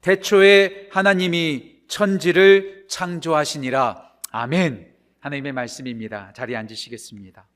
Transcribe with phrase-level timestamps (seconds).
[0.00, 4.10] 대초에 하나님이 천지를 창조하시니라.
[4.30, 4.94] 아멘.
[5.20, 6.32] 하나님의 말씀입니다.
[6.32, 7.46] 자리에 앉으시겠습니다.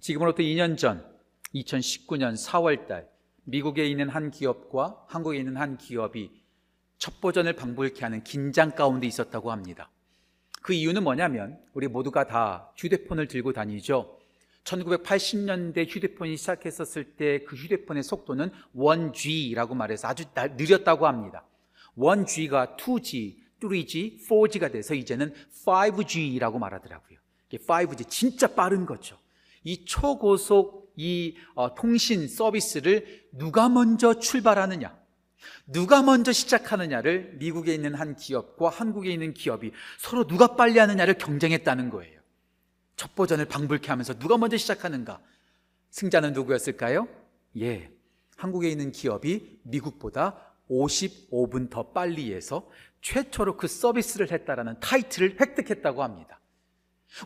[0.00, 1.06] 지금으로부터 2년 전
[1.54, 3.08] 2019년 4월 달
[3.44, 6.30] 미국에 있는 한 기업과 한국에 있는 한 기업이
[6.98, 9.90] 첩보전을 방불케 하는 긴장 가운데 있었다고 합니다.
[10.62, 14.19] 그 이유는 뭐냐면 우리 모두가 다 휴대폰을 들고 다니죠.
[14.64, 20.24] 1980년대 휴대폰이 시작했었을 때 그 휴대폰의 속도는 1G라고 말해서 아주
[20.56, 21.44] 느렸다고 합니다.
[21.96, 27.18] 1G가 2G, 3G, 4G가 돼서 이제는 5G라고 말하더라고요.
[27.52, 29.18] 5G 진짜 빠른 거죠.
[29.64, 34.96] 이 초고속 이 어, 통신 서비스를 누가 먼저 출발하느냐,
[35.66, 41.90] 누가 먼저 시작하느냐를 미국에 있는 한 기업과 한국에 있는 기업이 서로 누가 빨리 하느냐를 경쟁했다는
[41.90, 42.19] 거예요.
[43.00, 45.20] 첩보전을 방불케 하면서 누가 먼저 시작하는가?
[45.90, 47.08] 승자는 누구였을까요?
[47.58, 47.90] 예.
[48.36, 52.68] 한국에 있는 기업이 미국보다 55분 더 빨리 해서
[53.00, 56.40] 최초로 그 서비스를 했다라는 타이틀을 획득했다고 합니다.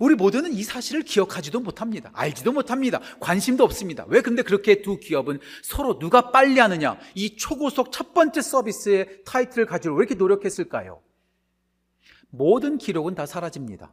[0.01, 2.11] 우리 모두는 이 사실을 기억하지도 못합니다.
[2.15, 3.01] 알지도 못합니다.
[3.20, 4.07] 관심도 없습니다.
[4.09, 9.67] 왜 근데 그렇게 두 기업은 서로 누가 빨리 하느냐, 이 초고속 첫 번째 서비스의 타이틀을
[9.67, 11.03] 가지고 왜 이렇게 노력했을까요?
[12.31, 13.93] 모든 기록은 다 사라집니다.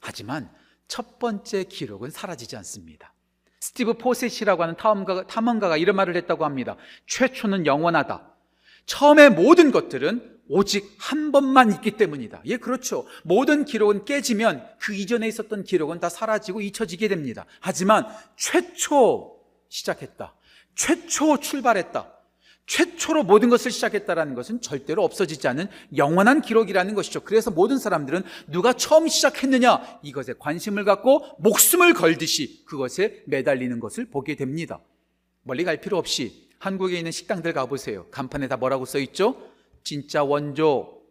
[0.00, 0.50] 하지만
[0.90, 3.14] 첫 번째 기록은 사라지지 않습니다.
[3.60, 6.76] 스티브 포셋이라고 하는 탐험가가, 탐험가가 이런 말을 했다고 합니다.
[7.06, 8.28] 최초는 영원하다.
[8.86, 12.42] 처음의 모든 것들은 오직 한 번만 있기 때문이다.
[12.46, 13.06] 예, 그렇죠.
[13.22, 17.46] 모든 기록은 깨지면 그 이전에 있었던 기록은 다 사라지고 잊혀지게 됩니다.
[17.60, 20.34] 하지만 최초 시작했다.
[20.74, 22.19] 최초 출발했다.
[22.70, 27.22] 최초로 모든 것을 시작했다라는 것은 절대로 없어지지 않은 영원한 기록이라는 것이죠.
[27.22, 34.36] 그래서 모든 사람들은 누가 처음 시작했느냐 이것에 관심을 갖고 목숨을 걸듯이 그것에 매달리는 것을 보게
[34.36, 34.80] 됩니다.
[35.42, 38.06] 멀리 갈 필요 없이 한국에 있는 식당들 가보세요.
[38.12, 39.34] 간판에 다 뭐라고 써 있죠?
[39.82, 41.02] 진짜 원조.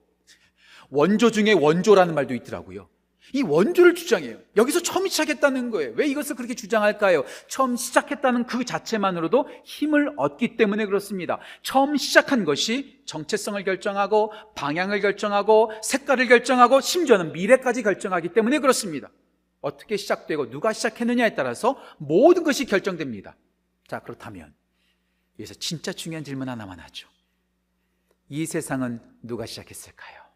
[0.90, 2.88] 원조 중에 원조라는 말도 있더라고요.
[3.34, 4.40] 이 원조를 주장해요.
[4.58, 5.94] 여기서 처음 시작했다는 거예요.
[5.96, 7.24] 왜 이것을 그렇게 주장할까요?
[7.48, 11.40] 처음 시작했다는 그 자체만으로도 힘을 얻기 때문에 그렇습니다.
[11.62, 19.10] 처음 시작한 것이 정체성을 결정하고 방향을 결정하고 색깔을 결정하고 심지어는 미래까지 결정하기 때문에 그렇습니다.
[19.62, 23.36] 어떻게 시작되고 누가 시작했느냐에 따라서 모든 것이 결정됩니다.
[23.88, 24.54] 자, 그렇다면
[25.38, 27.10] 여기서 진짜 중요한 질문 하나만 하죠.
[28.30, 30.29] 이 세상은 누가 시작했을까요?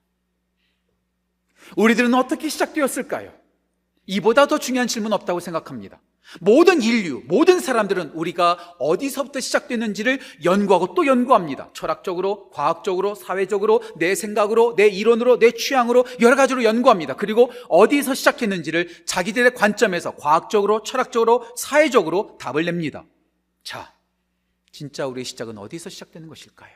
[1.77, 3.33] 우리들은 어떻게 시작되었을까요?
[4.05, 6.01] 이보다 더 중요한 질문 없다고 생각합니다.
[6.39, 11.69] 모든 인류, 모든 사람들은 우리가 어디서부터 시작됐는지를 연구하고 또 연구합니다.
[11.73, 17.15] 철학적으로, 과학적으로, 사회적으로, 내 생각으로, 내 이론으로, 내 취향으로 여러 가지로 연구합니다.
[17.17, 23.05] 그리고 어디서 시작했는지를 자기들의 관점에서 과학적으로, 철학적으로, 사회적으로 답을 냅니다.
[23.63, 23.93] 자,
[24.71, 26.71] 진짜 우리의 시작은 어디서 시작되는 것일까요?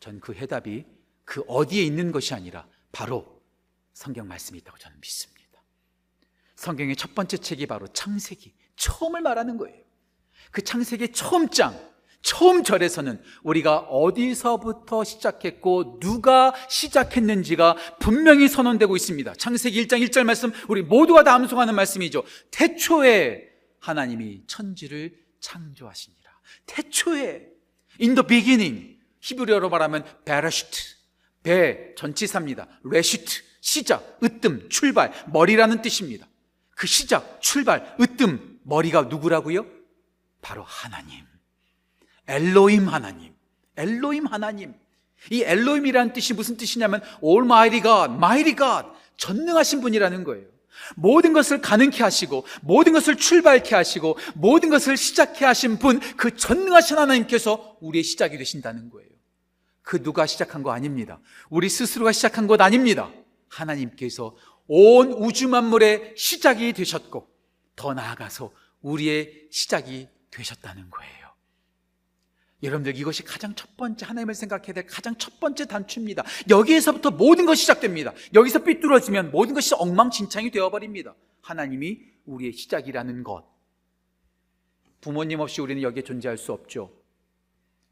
[0.00, 0.84] 전 그 해답이
[1.24, 3.33] 그 어디에 있는 것이 아니라 바로
[3.94, 5.62] 성경 말씀이 있다고 저는 믿습니다.
[6.56, 9.82] 성경의 첫 번째 책이 바로 창세기, 처음을 말하는 거예요.
[10.50, 11.78] 그 창세기 처음 장,
[12.20, 19.34] 처음 절에서는 우리가 어디서부터 시작했고 누가 시작했는지가 분명히 선언되고 있습니다.
[19.34, 22.24] 창세기 1장 1절 말씀 우리 모두가 다 암송하는 말씀이죠.
[22.50, 26.30] 태초에 하나님이 천지를 창조하시니라.
[26.66, 27.48] 태초에
[28.00, 30.78] in the beginning 히브리어로 말하면 בראשית
[31.42, 32.66] ב 전치사입니다.
[32.84, 36.26] ראשית 시작, 으뜸, 출발, 머리라는 뜻입니다.
[36.76, 39.64] 그 시작, 출발, 으뜸, 머리가 누구라고요?
[40.42, 41.24] 바로 하나님.
[42.28, 43.32] אלהים 하나님.
[43.78, 44.74] אלהים 하나님.
[45.30, 50.44] 이 אלהים이라는 뜻이 무슨 뜻이냐면 Almighty God, Mighty God, 전능하신 분이라는 거예요.
[50.94, 56.98] 모든 것을 가능케 하시고 모든 것을 출발케 하시고 모든 것을 시작케 하신 분 그 전능하신
[56.98, 59.08] 하나님께서 우리의 시작이 되신다는 거예요.
[59.80, 61.18] 그 누가 시작한 거 아닙니다.
[61.48, 63.10] 우리 스스로가 시작한 것 아닙니다.
[63.54, 67.28] 하나님께서 온 우주 만물의 시작이 되셨고
[67.76, 68.52] 더 나아가서
[68.82, 71.24] 우리의 시작이 되셨다는 거예요.
[72.62, 76.24] 여러분들 이것이 가장 첫 번째 하나님을 생각해야 될 가장 첫 번째 단추입니다.
[76.48, 78.12] 여기에서부터 모든 것이 시작됩니다.
[78.32, 81.14] 여기서 삐뚤어지면 모든 것이 엉망진창이 되어버립니다.
[81.42, 83.44] 하나님이 우리의 시작이라는 것.
[85.02, 87.03] 부모님 없이 우리는 여기에 존재할 수 없죠.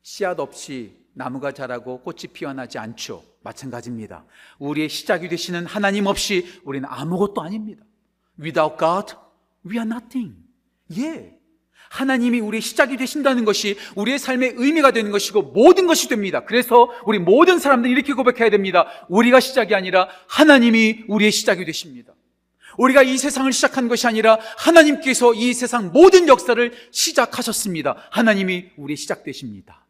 [0.03, 3.23] 씨앗 없이 나무가 자라고 꽃이 피어나지 않죠.
[3.43, 4.25] 마찬가지입니다.
[4.59, 7.85] 우리의 시작이 되시는 하나님 없이 우리는 아무것도 아닙니다.
[8.41, 9.15] Without God,
[9.67, 10.35] we are nothing.
[10.99, 11.39] 예.
[11.91, 16.45] 하나님이 우리의 시작이 되신다는 것이 우리의 삶의 의미가 되는 것이고 모든 것이 됩니다.
[16.45, 18.87] 그래서 우리 모든 사람들이 이렇게 고백해야 됩니다.
[19.11, 22.15] 우리가 시작이 아니라 하나님이 우리의 시작이 되십니다.
[22.79, 27.97] 우리가 이 세상을 시작한 것이 아니라 하나님께서 이 세상 모든 역사를 시작하셨습니다.
[28.11, 29.82] 하나님이 우리의 시작되십니다.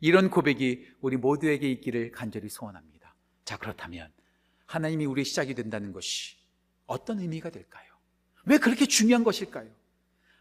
[0.00, 3.14] 이런 고백이 우리 모두에게 있기를 간절히 소원합니다.
[3.44, 4.10] 자, 그렇다면
[4.66, 6.36] 하나님이 우리의 시작이 된다는 것이
[6.86, 7.86] 어떤 의미가 될까요?
[8.44, 9.68] 왜 그렇게 중요한 것일까요?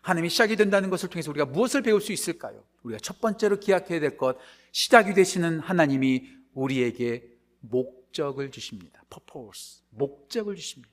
[0.02, 2.64] 하나님이 시작이 된다는 것을 통해서 우리가 무엇을 배울 수 있을까요?
[2.84, 4.38] 우리가 첫 번째로 기억해야 될 것,
[4.72, 7.28] 시작이 되시는 하나님이 우리에게
[7.60, 9.04] 목적을 주십니다.
[9.10, 9.82] purpose.
[9.90, 10.92] 목적을 주십니다.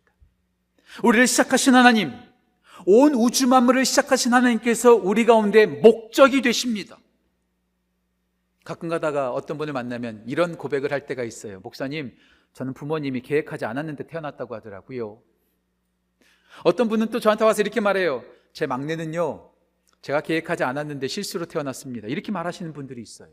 [1.02, 2.12] 우리를 시작하신 하나님,
[2.86, 6.98] 온 우주 만물을 시작하신 하나님께서 우리 가운데 목적이 되십니다.
[8.64, 11.60] 가끔 가다가 어떤 분을 만나면 이런 고백을 할 때가 있어요.
[11.60, 12.16] 목사님,
[12.54, 15.22] 저는 부모님이 계획하지 않았는데 태어났다고 하더라고요.
[16.64, 18.24] 어떤 분은 또 저한테 와서 이렇게 말해요.
[18.52, 19.50] 제 막내는요,
[20.00, 22.08] 제가 계획하지 않았는데 실수로 태어났습니다.
[22.08, 23.30] 이렇게 말하시는 분들이 있어요.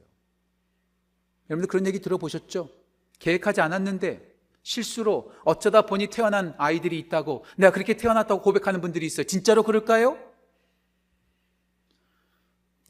[1.50, 2.70] 여러분들 그런 얘기 들어보셨죠?
[3.20, 4.32] 계획하지 않았는데
[4.64, 9.26] 실수로 어쩌다 보니 태어난 아이들이 있다고 내가 그렇게 태어났다고 고백하는 분들이 있어요.
[9.26, 10.18] 진짜로 그럴까요?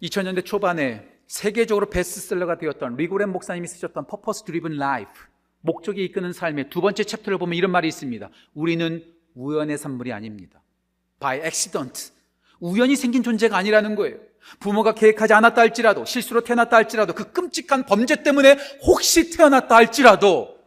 [0.02, 5.14] 2000년대 초반에 세계적으로 베스트셀러가 되었던 리고렌 목사님이 쓰셨던 Purpose Driven Life
[5.62, 8.30] 목적이 이끄는 삶의 두 번째 챕터를 보면 이런 말이 있습니다.
[8.54, 9.02] 우리는
[9.36, 10.62] 우연의 산물이 아닙니다.
[11.22, 12.12] By accident.
[12.60, 14.18] 우연히 생긴 존재가 아니라는 거예요.
[14.60, 20.60] 부모가 계획하지 않았다 할지라도 실수로 태어났다 할지라도 그 끔찍한 범죄 때문에 혹시 태어났다 할지라도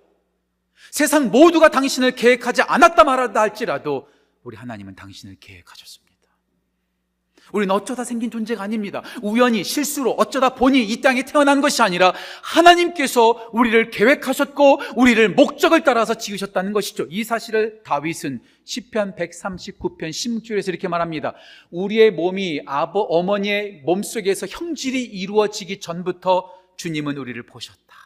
[0.90, 4.08] 세상 모두가 당신을 계획하지 않았다 말았다 할지라도
[4.42, 6.03] 우리 하나님은 당신을 계획하셨습니다.
[7.54, 9.00] 우리는 어쩌다 생긴 존재가 아닙니다.
[9.22, 12.12] 우연히 실수로 어쩌다 보니 이 땅에 태어난 것이 아니라
[12.42, 17.06] 하나님께서 우리를 계획하셨고 우리를 목적을 따라서 지으셨다는 것이죠.
[17.10, 21.34] 이 사실을 다윗은 시편 139편 16절에서 이렇게 말합니다.
[21.70, 28.03] 우리의 몸이 아버 어머니의 몸속에서 형질이 이루어지기 전부터 주님은 우리를 보셨다.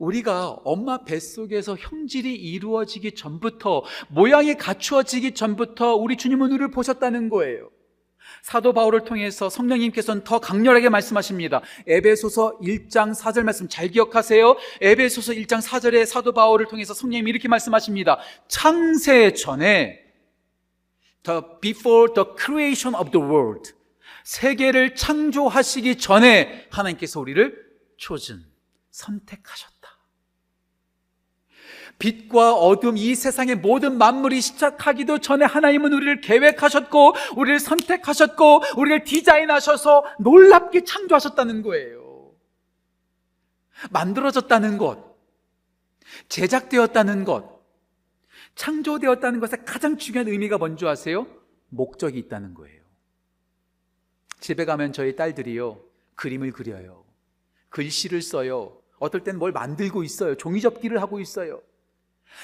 [0.00, 7.70] 우리가 엄마 뱃속에서 형질이 이루어지기 전부터 모양이 갖추어지기 전부터 우리 주님은 우리를 보셨다는 거예요.
[8.42, 11.60] 사도 바울을 통해서 성령님께서는 더 강렬하게 말씀하십니다.
[11.86, 14.56] 에베소서 1장 4절 말씀 잘 기억하세요.
[14.80, 18.18] 에베소서 1장 4절에 사도 바울을 통해서 성령님이 이렇게 말씀하십니다.
[18.48, 20.00] 창세 전에
[21.24, 23.74] the before the creation of the world
[24.24, 27.54] 세계를 창조하시기 전에 하나님께서 우리를
[27.98, 28.40] 초진
[28.90, 29.69] 선택하셨다.
[32.00, 40.04] 빛과 어둠 이 세상의 모든 만물이 시작하기도 전에 하나님은 우리를 계획하셨고 우리를 선택하셨고 우리를 디자인하셔서
[40.18, 42.32] 놀랍게 창조하셨다는 거예요.
[43.90, 45.16] 만들어졌다는 것,
[46.28, 47.60] 제작되었다는 것,
[48.54, 51.26] 창조되었다는 것의 가장 중요한 의미가 뭔지 아세요?
[51.68, 52.80] 목적이 있다는 거예요.
[54.40, 55.80] 집에 가면 저희 딸들이요,
[56.14, 57.04] 그림을 그려요.
[57.68, 58.80] 글씨를 써요.
[58.98, 60.34] 어떨 땐 뭘 만들고 있어요.
[60.34, 61.62] 종이접기를 하고 있어요.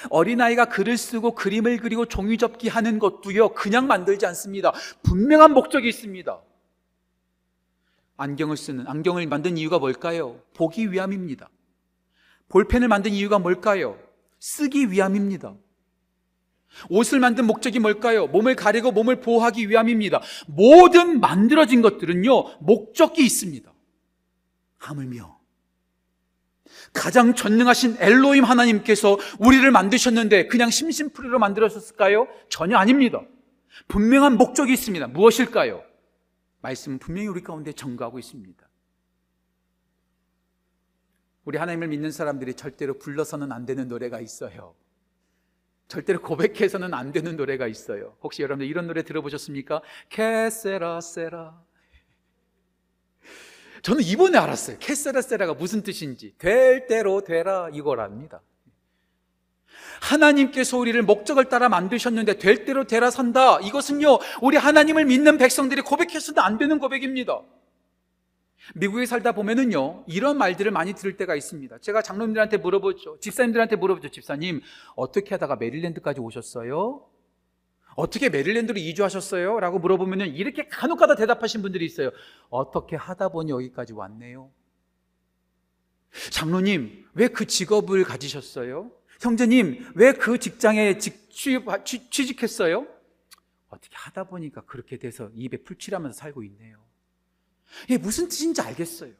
[0.09, 4.71] 어린아이가 글을 쓰고 그림을 그리고 종이접기 하는 것도요, 그냥 만들지 않습니다.
[5.03, 6.41] 분명한 목적이 있습니다.
[8.17, 10.41] 안경을 쓰는, 안경을 만든 이유가 뭘까요?
[10.55, 11.49] 보기 위함입니다.
[12.49, 13.99] 볼펜을 만든 이유가 뭘까요?
[14.39, 15.55] 쓰기 위함입니다.
[16.89, 18.27] 옷을 만든 목적이 뭘까요?
[18.27, 20.21] 몸을 가리고 몸을 보호하기 위함입니다.
[20.47, 23.71] 모든 만들어진 것들은요, 목적이 있습니다.
[24.77, 25.36] 하물며
[26.97, 32.27] 가장 전능하신 엘로임 하나님께서 우리를 만드셨는데 그냥 심심풀이로 만들어졌을까요?
[32.49, 33.21] 전혀 아닙니다.
[33.87, 35.07] 분명한 목적이 있습니다.
[35.07, 35.83] 무엇일까요?
[36.61, 38.67] 말씀은 분명히 우리 가운데 전가하고 있습니다.
[41.45, 44.75] 우리 하나님을 믿는 사람들이 절대로 불러서는 안 되는 노래가 있어요.
[45.87, 48.17] 절대로 고백해서는 안 되는 노래가 있어요.
[48.21, 49.81] 혹시 여러분들 이런 노래 들어보셨습니까?
[50.09, 51.66] 캐세라 세라
[53.81, 54.77] 저는 이번에 알았어요.
[54.79, 56.33] 캐세라세라가 무슨 뜻인지.
[56.37, 58.41] 될 대로 되라 이거랍니다.
[60.01, 63.59] 하나님께서 우리를 목적을 따라 만드셨는데 될 대로 되라 산다.
[63.59, 67.41] 이것은요, 우리 하나님을 믿는 백성들이 고백해서도 안 되는 고백입니다.
[68.75, 71.77] 미국에 살다 보면은요, 이런 말들을 많이 들을 때가 있습니다.
[71.79, 73.19] 제가 장로님들한테 물어보죠.
[73.19, 74.09] 집사님들한테 물어보죠.
[74.09, 74.61] 집사님,
[74.95, 77.05] 어떻게 하다가 메릴랜드까지 오셨어요?
[77.97, 79.59] 어떻게 메릴랜드로 이주하셨어요?
[79.59, 82.11] 라고 물어보면 이렇게 간혹 가다 대답하신 분들이 있어요.
[82.49, 84.51] 어떻게 하다 보니 여기까지 왔네요.
[86.29, 88.91] 장로님, 왜 그 직업을 가지셨어요?
[89.19, 91.65] 형제님, 왜 그 직장에 취직,
[92.11, 92.85] 취직했어요?
[93.69, 96.77] 어떻게 하다 보니까 그렇게 돼서 입에 풀칠하면서 살고 있네요.
[97.85, 99.11] 이게 무슨 뜻인지 알겠어요.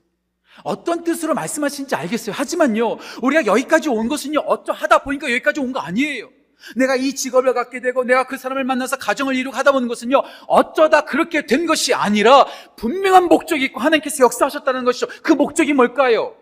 [0.64, 2.36] 어떤 뜻으로 말씀하시는지 알겠어요.
[2.36, 6.30] 하지만요, 우리가 여기까지 온 것은요, 어쩌 하다 보니까 여기까지 온 거 아니에요.
[6.76, 11.02] 내가 이 직업을 갖게 되고 내가 그 사람을 만나서 가정을 이루고 하다 보는 것은요, 어쩌다
[11.02, 12.46] 그렇게 된 것이 아니라
[12.76, 15.08] 분명한 목적이 있고 하나님께서 역사하셨다는 것이죠.
[15.24, 16.36] 그 목적이 뭘까요?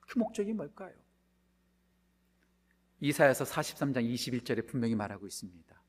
[0.00, 0.92] 그 목적이 뭘까요?
[3.00, 5.82] 이사야서 43장 21절에 분명히 말하고 있습니다.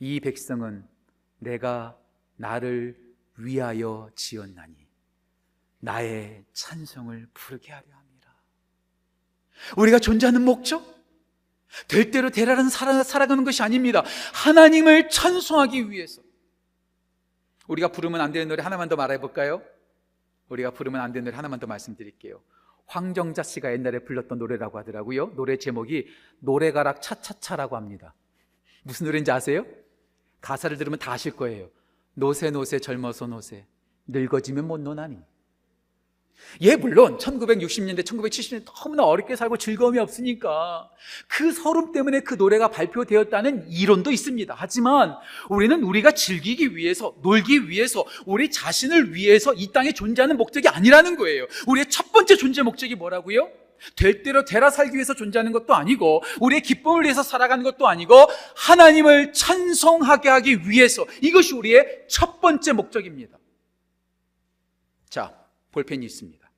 [0.00, 0.84] 이 백성은
[1.38, 1.96] 내가
[2.36, 2.98] 나를
[3.36, 4.74] 위하여 지었나니
[5.78, 8.34] 나의 찬송을 부르게 하려 합니다.
[9.76, 11.01] 우리가 존재하는 목적?
[11.88, 14.04] 될 대로 되라는 살아, 살아가는 것이 아닙니다.
[14.34, 16.22] 하나님을 찬송하기 위해서.
[17.68, 19.62] 우리가 부르면 안 되는 노래 하나만 더 말해 볼까요?
[20.48, 22.42] 우리가 부르면 안 되는 노래 하나만 더 말씀드릴게요.
[22.86, 25.34] 황정자 씨가 옛날에 불렀던 노래라고 하더라고요.
[25.34, 26.08] 노래 제목이
[26.40, 28.14] 노래가락 차차차라고 합니다.
[28.82, 29.64] 무슨 노래인지 아세요?
[30.40, 31.70] 가사를 들으면 다 아실 거예요.
[32.14, 33.66] 노세 노세 젊어서 노세
[34.06, 35.18] 늙어지면 못 노나니.
[36.60, 40.90] 예, 물론 1960년대, 1970년대 너무나 어렵게 살고 즐거움이 없으니까
[41.28, 44.54] 그 서름 때문에 그 노래가 발표되었다는 이론도 있습니다.
[44.56, 45.16] 하지만
[45.48, 51.46] 우리는 우리가 즐기기 위해서, 놀기 위해서, 우리 자신을 위해서 이 땅에 존재하는 목적이 아니라는 거예요.
[51.66, 53.48] 우리의 첫 번째 존재 목적이 뭐라고요?
[53.96, 58.14] 될 대로 되라 살기 위해서 존재하는 것도 아니고 우리의 기쁨을 위해서 살아가는 것도 아니고
[58.56, 63.38] 하나님을 찬송하게 하기 위해서 이것이 우리의 첫 번째 목적입니다.
[65.10, 65.41] 자,
[65.72, 66.50] 볼펜이 있습니다.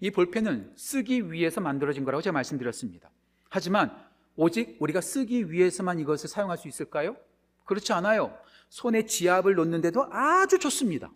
[0.00, 3.10] 이 볼펜은 쓰기 위해서 만들어진 거라고 제가 말씀드렸습니다.
[3.48, 3.96] 하지만
[4.34, 7.16] 오직 우리가 쓰기 위해서만 이것을 사용할 수 있을까요?
[7.64, 8.38] 그렇지 않아요.
[8.68, 11.10] 손에 지압을 놓는데도 아주 좋습니다.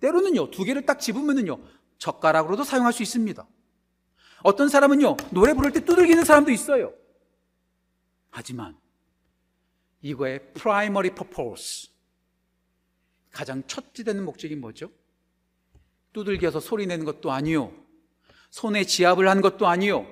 [0.00, 1.62] 때로는요, 두 개를 딱 집으면은요,
[1.98, 3.46] 젓가락으로도 사용할 수 있습니다.
[4.42, 6.92] 어떤 사람은요, 노래 부를 때 두들기는 사람도 있어요.
[8.30, 8.76] 하지만
[10.02, 11.90] 이거의 primary purpose,
[13.30, 14.90] 가장 첫째 되는 목적이 뭐죠?
[16.12, 17.72] 두들겨서 소리 내는 것도 아니요.
[18.50, 20.06] 손에 지압을 한 것도 아니요.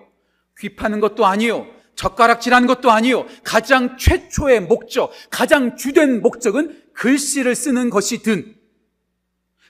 [0.58, 1.66] 귀 파는 것도 아니요.
[1.96, 3.26] 젓가락질하는 것도 아니요.
[3.42, 8.56] 가장 최초의 목적, 가장 주된 목적은 글씨를 쓰는 것이든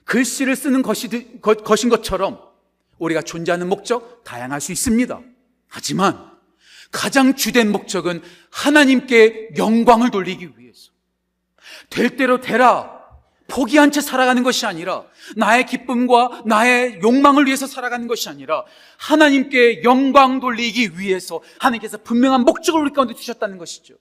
[0.05, 2.39] 글씨를 쓰는 것이, 것인 것처럼
[2.97, 5.21] 우리가 존재하는 목적 다양할 수 있습니다.
[5.67, 6.29] 하지만
[6.91, 8.21] 가장 주된 목적은
[8.51, 10.91] 하나님께 영광을 돌리기 위해서
[11.89, 12.98] 될 대로 되라
[13.49, 15.03] 포기한 채 살아가는 것이 아니라
[15.35, 18.63] 나의 기쁨과 나의 욕망을 위해서 살아가는 것이 아니라
[18.97, 23.95] 하나님께 영광 돌리기 위해서 하나님께서 분명한 목적을 우리 가운데 두셨다는 것이죠.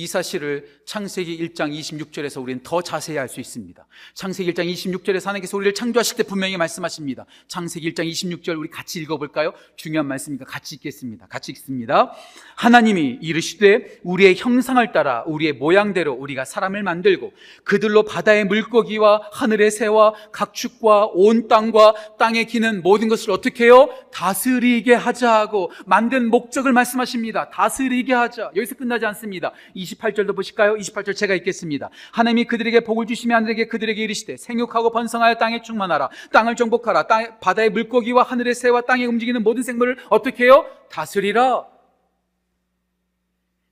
[0.00, 3.86] 이 사실을 창세기 1장 26절에서 우리는 더 자세히 알 수 있습니다.
[4.14, 7.26] 창세기 1장 26절에서 하나님께서 우리를 창조하실 때 분명히 말씀하십니다.
[7.48, 9.52] 창세기 1장 26절 우리 같이 읽어볼까요?
[9.76, 11.26] 중요한 말씀이니까 같이 읽겠습니다.
[11.26, 12.14] 같이 읽습니다.
[12.56, 20.14] 하나님이 이르시되 우리의 형상을 따라 우리의 모양대로 우리가 사람을 만들고 그들로 바다의 물고기와 하늘의 새와
[20.32, 23.90] 각축과 온 땅과 땅에 기는 모든 것을 어떻게 해요?
[24.14, 27.50] 다스리게 하자 하고 만든 목적을 말씀하십니다.
[27.50, 28.52] 다스리게 하자.
[28.56, 29.52] 여기서 끝나지 않습니다.
[29.94, 30.74] 28절도 보실까요?
[30.74, 31.90] 28절 제가 읽겠습니다.
[32.12, 36.10] 하나님이 그들에게 복을 주시며 하늘에게 그들에게 이르시되 생육하고 번성하여 땅에 충만하라.
[36.32, 37.06] 땅을 정복하라.
[37.06, 40.66] 땅, 바다의 물고기와 하늘의 새와 땅에 움직이는 모든 생물을 어떻게 해요?
[40.90, 41.66] 다스리라.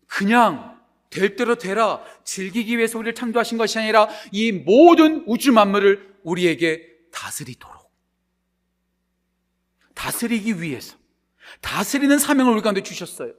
[0.06, 0.78] 그냥
[1.10, 2.02] 될 대로 되라.
[2.24, 7.90] 즐기기 위해서 우리를 창조하신 것이 아니라 이 모든 우주 만물을 우리에게 다스리도록.
[9.94, 10.96] 다스리기 위해서.
[11.60, 13.32] 다스리는 사명을 우리 가운데 주셨어요.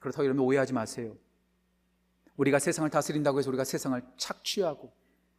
[0.00, 1.16] 그렇다고 여러분 오해하지 마세요.
[2.38, 4.92] 우리가 세상을 다스린다고 해서 우리가 세상을 착취하고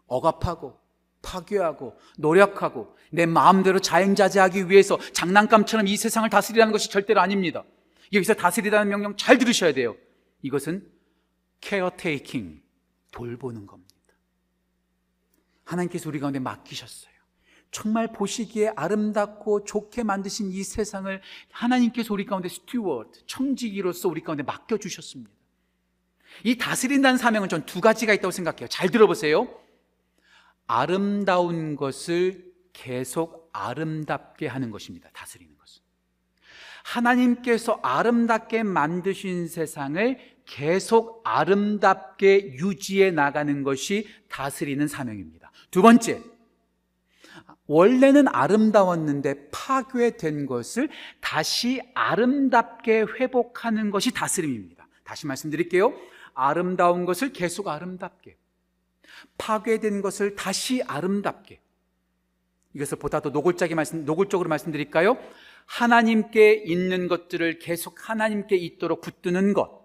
[0.05, 0.79] 억압하고
[1.21, 7.63] 파괴하고 노력하고 내 마음대로 자행자재하기 위해서 장난감처럼 이 세상을 다스리라는 것이 절대로 아닙니다.
[8.13, 9.95] 여기서 다스리라는 명령 잘 들으셔야 돼요.
[10.41, 10.89] 이것은
[11.61, 12.61] caretaking,
[13.11, 13.89] 돌보는 겁니다.
[15.65, 17.13] 하나님께서 우리 가운데 맡기셨어요.
[17.71, 25.38] 정말 보시기에 아름답고 좋게 만드신 이 세상을 하나님께서 우리 가운데 스튜어드, 청지기로서 우리 가운데 맡겨주셨습니다.
[26.43, 28.67] 이 다스린다는 사명은 전 두 가지가 있다고 생각해요.
[28.67, 29.47] 잘 들어보세요.
[30.67, 35.09] 아름다운 것을 계속 아름답게 하는 것입니다.
[35.13, 35.81] 다스리는 것은.
[36.83, 45.51] 하나님께서 아름답게 만드신 세상을 계속 아름답게 유지해 나가는 것이 다스리는 사명입니다.
[45.69, 46.21] 두 번째,
[47.67, 50.89] 원래는 아름다웠는데 파괴된 것을
[51.21, 54.87] 다시 아름답게 회복하는 것이 다스림입니다.
[55.03, 55.93] 다시 말씀드릴게요.
[56.47, 58.37] 아름다운 것을 계속 아름답게,
[59.37, 61.61] 파괴된 것을 다시 아름답게.
[62.73, 65.17] 이것을 보다 더 노골적이 말씀, 노골적으로 말씀드릴까요?
[65.65, 69.79] 하나님께 있는 것들을 계속 하나님께 있도록 붙드는 것.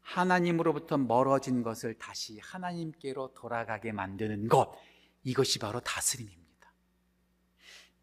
[0.00, 4.74] 하나님으로부터 멀어진 것을 다시 하나님께로 돌아가게 만드는 것.
[5.22, 6.72] 이것이 바로 다스림입니다.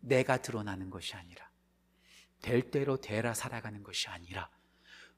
[0.02, 1.50] 내가 드러나는 것이 아니라,
[2.42, 4.50] 될 대로 되라 살아가는 것이 아니라,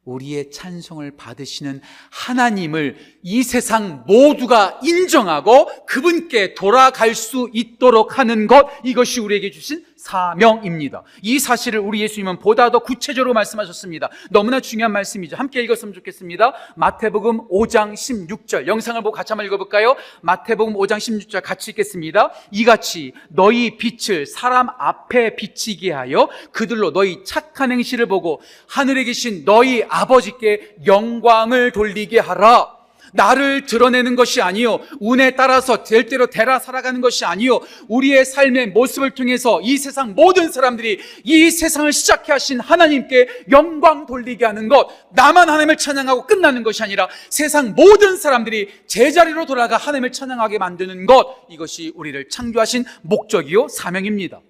[0.08, 9.20] 우리의 찬송을 받으시는 하나님을 이 세상 모두가 인정하고 그분께 돌아갈 수 있도록 하는 것, 이것이
[9.20, 11.04] 우리에게 주신 사명입니다.
[11.22, 14.10] 이 사실을 우리 예수님은 보다 더 구체적으로 말씀하셨습니다.
[14.30, 15.36] 너무나 중요한 말씀이죠.
[15.36, 16.54] 함께 읽었으면 좋겠습니다.
[16.76, 18.68] 마태복음 5장 16절.
[18.68, 19.96] 영상을 보고 같이 한번 읽어볼까요?
[20.22, 22.32] 마태복음 5장 16절 같이 읽겠습니다.
[22.52, 29.84] 이같이 너희 빛을 사람 앞에 비치게 하여 그들로 너희 착한 행실을 보고 하늘에 계신 너희
[29.84, 32.77] 아버지께 영광을 돌리게 하라.
[33.14, 39.12] 나를 드러내는 것이 아니요 운에 따라서 될 대로 되라 살아가는 것이 아니요 우리의 삶의 모습을
[39.12, 45.50] 통해서 이 세상 모든 사람들이 이 세상을 시작해 하신 하나님께 영광 돌리게 하는 것 나만
[45.50, 51.92] 하나님을 찬양하고 끝나는 것이 아니라 세상 모든 사람들이 제자리로 돌아가 하나님을 찬양하게 만드는 것 이것이
[51.96, 54.42] 우리를 창조하신 목적이요 사명입니다.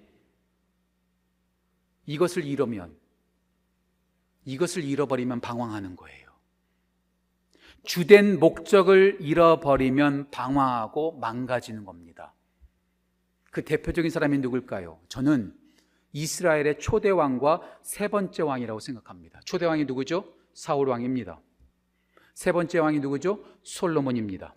[2.06, 2.96] 이것을 잃으면
[4.46, 6.27] 이것을 잃어버리면 방황하는 거예요.
[7.88, 12.34] 주된 목적을 잃어버리면 방황하고 망가지는 겁니다.
[13.50, 15.00] 그 대표적인 사람이 누굴까요?
[15.08, 15.54] 저는
[16.12, 19.40] 이스라엘의 초대 왕과 세 번째 왕이라고 생각합니다.
[19.46, 20.30] 초대 왕이 누구죠?
[20.52, 21.40] 사울 왕입니다.
[22.34, 23.42] 세 번째 왕이 누구죠?
[23.62, 24.54] 솔로몬입니다.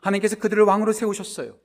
[0.00, 1.58] 하나님께서 그들을 왕으로 세우셨어요.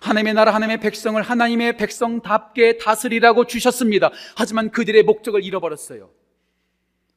[0.00, 4.10] 하나님의 나라, 하나님의 백성을 하나님의 백성답게 다스리라고 주셨습니다.
[4.34, 6.10] 하지만 그들의 목적을 잃어버렸어요.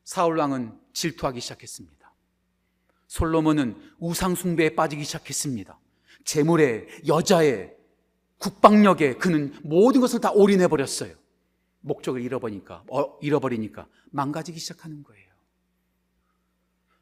[0.04, 2.03] 사울 왕은 질투하기 시작했습니다.
[3.14, 5.80] 솔로몬은 우상숭배에 빠지기 시작했습니다.
[6.26, 7.72] 재물에, 여자에,
[8.40, 11.14] 국방력에 그는 모든 것을 다 올인해 버렸어요.
[11.82, 15.32] 목적을 잃어버리니까, 어, 잃어버리니까 망가지기 시작하는 거예요.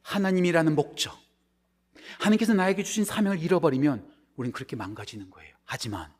[0.01, 1.17] 하나님이라는 목적,
[2.19, 5.55] 하나님께서 나에게 주신 사명을 잃어버리면 우리는 그렇게 망가지는 거예요.
[5.63, 6.13] 하지만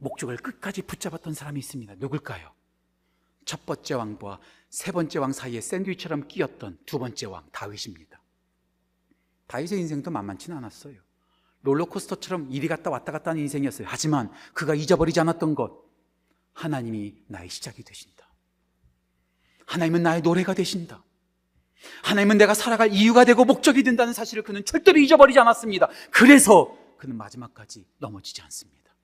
[0.00, 1.94] 목적을 끝까지 붙잡았던 사람이 있습니다.
[1.96, 2.52] 누굴까요?
[3.46, 4.38] 첫 번째 왕과
[4.68, 8.19] 세 번째 왕 사이에 샌드위치처럼 끼었던 두 번째 왕 다윗입니다.
[9.50, 10.94] 다윗의 인생도 만만치는 않았어요.
[11.62, 13.86] 롤러코스터처럼 이리 갔다 왔다 갔다 하는 인생이었어요.
[13.90, 15.72] 하지만 그가 잊어버리지 않았던 것,
[16.52, 18.30] 하나님이 나의 시작이 되신다.
[19.66, 21.04] 하나님은 나의 노래가 되신다.
[22.04, 25.88] 하나님은 내가 살아갈 이유가 되고 목적이 된다는 사실을 그는 절대로 잊어버리지 않았습니다.
[26.12, 28.94] 그래서 그는 마지막까지 넘어지지 않습니다.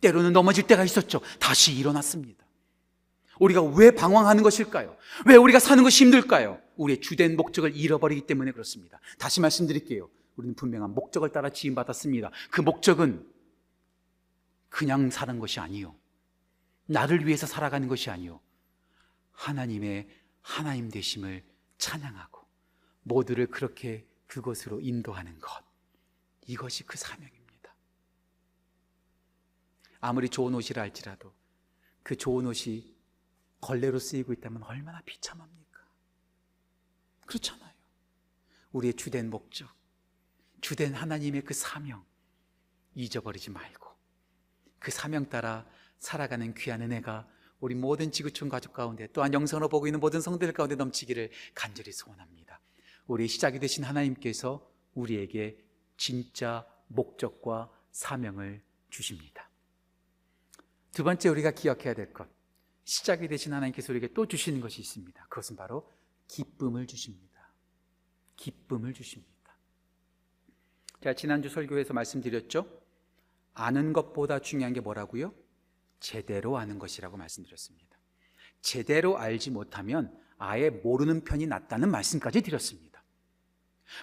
[0.00, 1.20] 때로는 넘어질 때가 있었죠.
[1.38, 2.44] 다시 일어났습니다.
[3.40, 4.96] 우리가 왜 방황하는 것일까요?
[5.26, 6.60] 왜 우리가 사는 것이 힘들까요?
[6.76, 9.00] 우리의 주된 목적을 잃어버리기 때문에 그렇습니다.
[9.18, 10.08] 다시 말씀드릴게요.
[10.36, 12.30] 우리는 분명한 목적을 따라 지음받았습니다.
[12.50, 13.26] 그 목적은
[14.68, 15.96] 그냥 사는 것이 아니요.
[16.86, 18.40] 나를 위해서 살아가는 것이 아니요.
[19.32, 20.08] 하나님의
[20.42, 21.42] 하나님 되심을
[21.78, 22.46] 찬양하고
[23.02, 25.50] 모두를 그렇게 그것으로 인도하는 것.
[26.46, 27.74] 이것이 그 사명입니다.
[30.00, 31.32] 아무리 좋은 옷이라 할지라도
[32.02, 32.89] 그 좋은 옷이
[33.60, 35.80] 걸레로 쓰이고 있다면 얼마나 비참합니까?
[37.26, 37.70] 그렇잖아요.
[38.72, 39.68] 우리의 주된 목적,
[40.60, 42.04] 주된 하나님의 그 사명
[42.94, 43.88] 잊어버리지 말고
[44.78, 45.66] 그 사명 따라
[45.98, 47.28] 살아가는 귀한 은혜가
[47.60, 52.60] 우리 모든 지구촌 가족 가운데 또한 영상으로 보고 있는 모든 성도들 가운데 넘치기를 간절히 소원합니다.
[53.06, 55.58] 우리 시작이 되신 하나님께서 우리에게
[55.96, 59.50] 진짜 목적과 사명을 주십니다.
[60.92, 62.28] 두 번째 우리가 기억해야 될 것.
[62.84, 65.26] 시작이 되신 하나님께서 우리에게 또 주시는 것이 있습니다.
[65.28, 65.90] 그것은 바로
[66.28, 67.52] 기쁨을 주십니다.
[68.36, 69.30] 기쁨을 주십니다.
[71.02, 72.66] 자, 지난주 설교에서 말씀드렸죠?
[73.54, 75.34] 아는 것보다 중요한 게 뭐라고요?
[75.98, 77.98] 제대로 아는 것이라고 말씀드렸습니다.
[78.62, 83.02] 제대로 알지 못하면 아예 모르는 편이 낫다는 말씀까지 드렸습니다.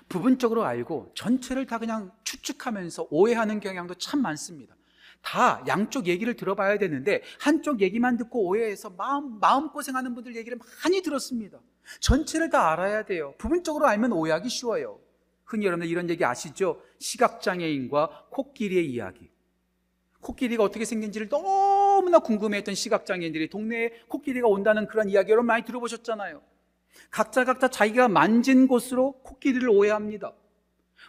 [0.09, 4.75] 부분적으로 알고 전체를 다 그냥 추측하면서 오해하는 경향도 참 많습니다.
[5.21, 11.01] 다 양쪽 얘기를 들어봐야 되는데 한쪽 얘기만 듣고 오해해서 마음, 마음 고생하는 분들 얘기를 많이
[11.01, 11.59] 들었습니다.
[11.99, 13.33] 전체를 다 알아야 돼요.
[13.37, 14.99] 부분적으로 알면 오해하기 쉬워요.
[15.45, 16.81] 흔히 여러분들 이런 얘기 아시죠?
[16.99, 19.29] 시각장애인과 코끼리의 이야기.
[20.19, 26.41] 코끼리가 어떻게 생긴지를 너무나 궁금해했던 시각장애인들이 동네에 코끼리가 온다는 그런 이야기 여러분 많이 들어보셨잖아요.
[27.11, 30.33] 각자 각자 자기가 만진 곳으로 코끼리를 오해합니다.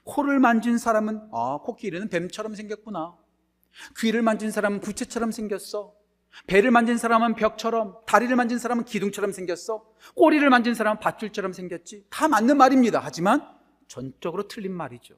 [0.04, 3.16] 코를 만진 사람은 아 코끼리는 뱀처럼 생겼구나.
[3.98, 5.94] 귀를 만진 사람은 부채처럼 생겼어.
[6.46, 9.84] 배를 만진 사람은 벽처럼, 다리를 만진 사람은 기둥처럼 생겼어.
[10.14, 12.06] 꼬리를 만진 사람은 밧줄처럼 생겼지.
[12.10, 13.00] 다 맞는 말입니다.
[13.02, 13.42] 하지만
[13.88, 15.14] 전적으로 틀린 말이죠.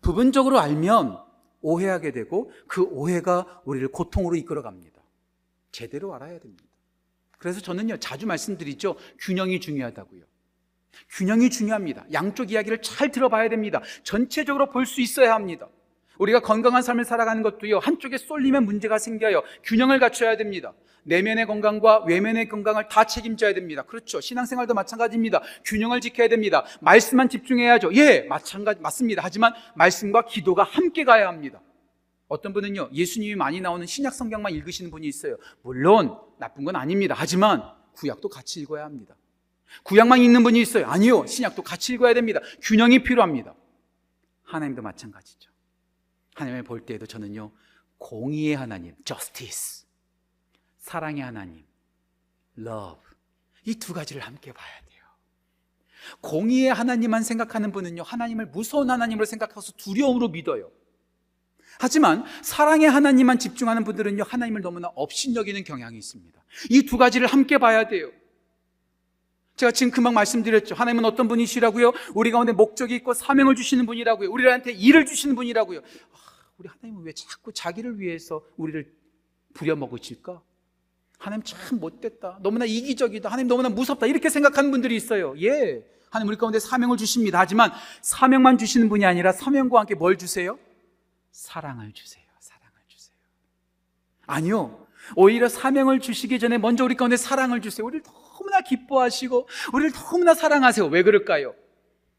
[0.00, 1.22] 부분적으로 알면
[1.60, 5.00] 오해하게 되고 그 오해가 우리를 고통으로 이끌어 갑니다.
[5.70, 6.64] 제대로 알아야 됩니다.
[7.38, 8.96] 그래서 저는요, 자주 말씀드리죠.
[9.20, 10.22] 균형이 중요하다고요.
[11.10, 12.06] 균형이 중요합니다.
[12.12, 13.80] 양쪽 이야기를 잘 들어봐야 됩니다.
[14.02, 15.68] 전체적으로 볼 수 있어야 합니다.
[16.20, 19.42] 우리가 건강한 삶을 살아가는 것도요, 한쪽에 쏠리면 문제가 생겨요.
[19.64, 20.74] 균형을 갖춰야 됩니다.
[21.04, 23.82] 내면의 건강과 외면의 건강을 다 책임져야 됩니다.
[23.82, 24.20] 그렇죠.
[24.20, 25.40] 신앙생활도 마찬가지입니다.
[25.64, 26.64] 균형을 지켜야 됩니다.
[26.82, 27.94] 말씀만 집중해야죠.
[27.94, 29.22] 예, 마찬가지, 맞습니다.
[29.24, 31.62] 하지만 말씀과 기도가 함께 가야 합니다.
[32.28, 35.36] 어떤 분은요, 예수님이 많이 나오는 신약 성경만 읽으시는 분이 있어요.
[35.62, 37.14] 물론 나쁜 건 아닙니다.
[37.16, 37.62] 하지만
[37.94, 39.16] 구약도 같이 읽어야 합니다.
[39.84, 40.86] 구약만 읽는 분이 있어요.
[40.86, 42.40] 아니요, 신약도 같이 읽어야 됩니다.
[42.62, 43.54] 균형이 필요합니다.
[44.44, 45.49] 하나님도 마찬가지죠.
[46.40, 47.52] 하나님을 볼 때에도 저는요,
[47.98, 49.86] 공의의 하나님, justice,
[50.78, 51.64] 사랑의 하나님,
[52.58, 53.00] love,
[53.66, 55.00] 이 두 가지를 함께 봐야 돼요.
[56.22, 60.70] 공의의 하나님만 생각하는 분은요, 하나님을 무서운 하나님으로 생각해서 두려움으로 믿어요.
[61.78, 66.42] 하지만 사랑의 하나님만 집중하는 분들은요, 하나님을 너무나 업신여기는 경향이 있습니다.
[66.70, 68.10] 이 두 가지를 함께 봐야 돼요.
[69.56, 70.74] 제가 지금 금방 말씀드렸죠.
[70.74, 71.92] 하나님은 어떤 분이시라고요?
[72.14, 74.30] 우리 가운데 목적이 있고 사명을 주시는 분이라고요.
[74.30, 75.82] 우리한테 일을 주시는 분이라고요.
[76.60, 78.92] 아, 우리 하나님은 왜 자꾸 자기를 위해서 우리를
[79.54, 80.42] 부려먹으실까?
[81.18, 82.38] 하나님 참 못됐다.
[82.42, 83.28] 너무나 이기적이다.
[83.30, 84.06] 하나님 너무나 무섭다.
[84.06, 85.34] 이렇게 생각하는 분들이 있어요.
[85.40, 85.84] 예.
[86.10, 87.38] 하나님 우리 가운데 사명을 주십니다.
[87.38, 90.58] 하지만 사명만 주시는 분이 아니라 사명과 함께 뭘 주세요?
[91.30, 92.24] 사랑을 주세요.
[92.38, 93.16] 사랑을 주세요.
[94.26, 94.86] 아니요.
[95.16, 97.86] 오히려 사명을 주시기 전에 먼저 우리 가운데 사랑을 주세요.
[97.86, 100.86] 우리를 너무나 기뻐하시고 우리를 너무나 사랑하세요.
[100.86, 101.54] 왜 그럴까요?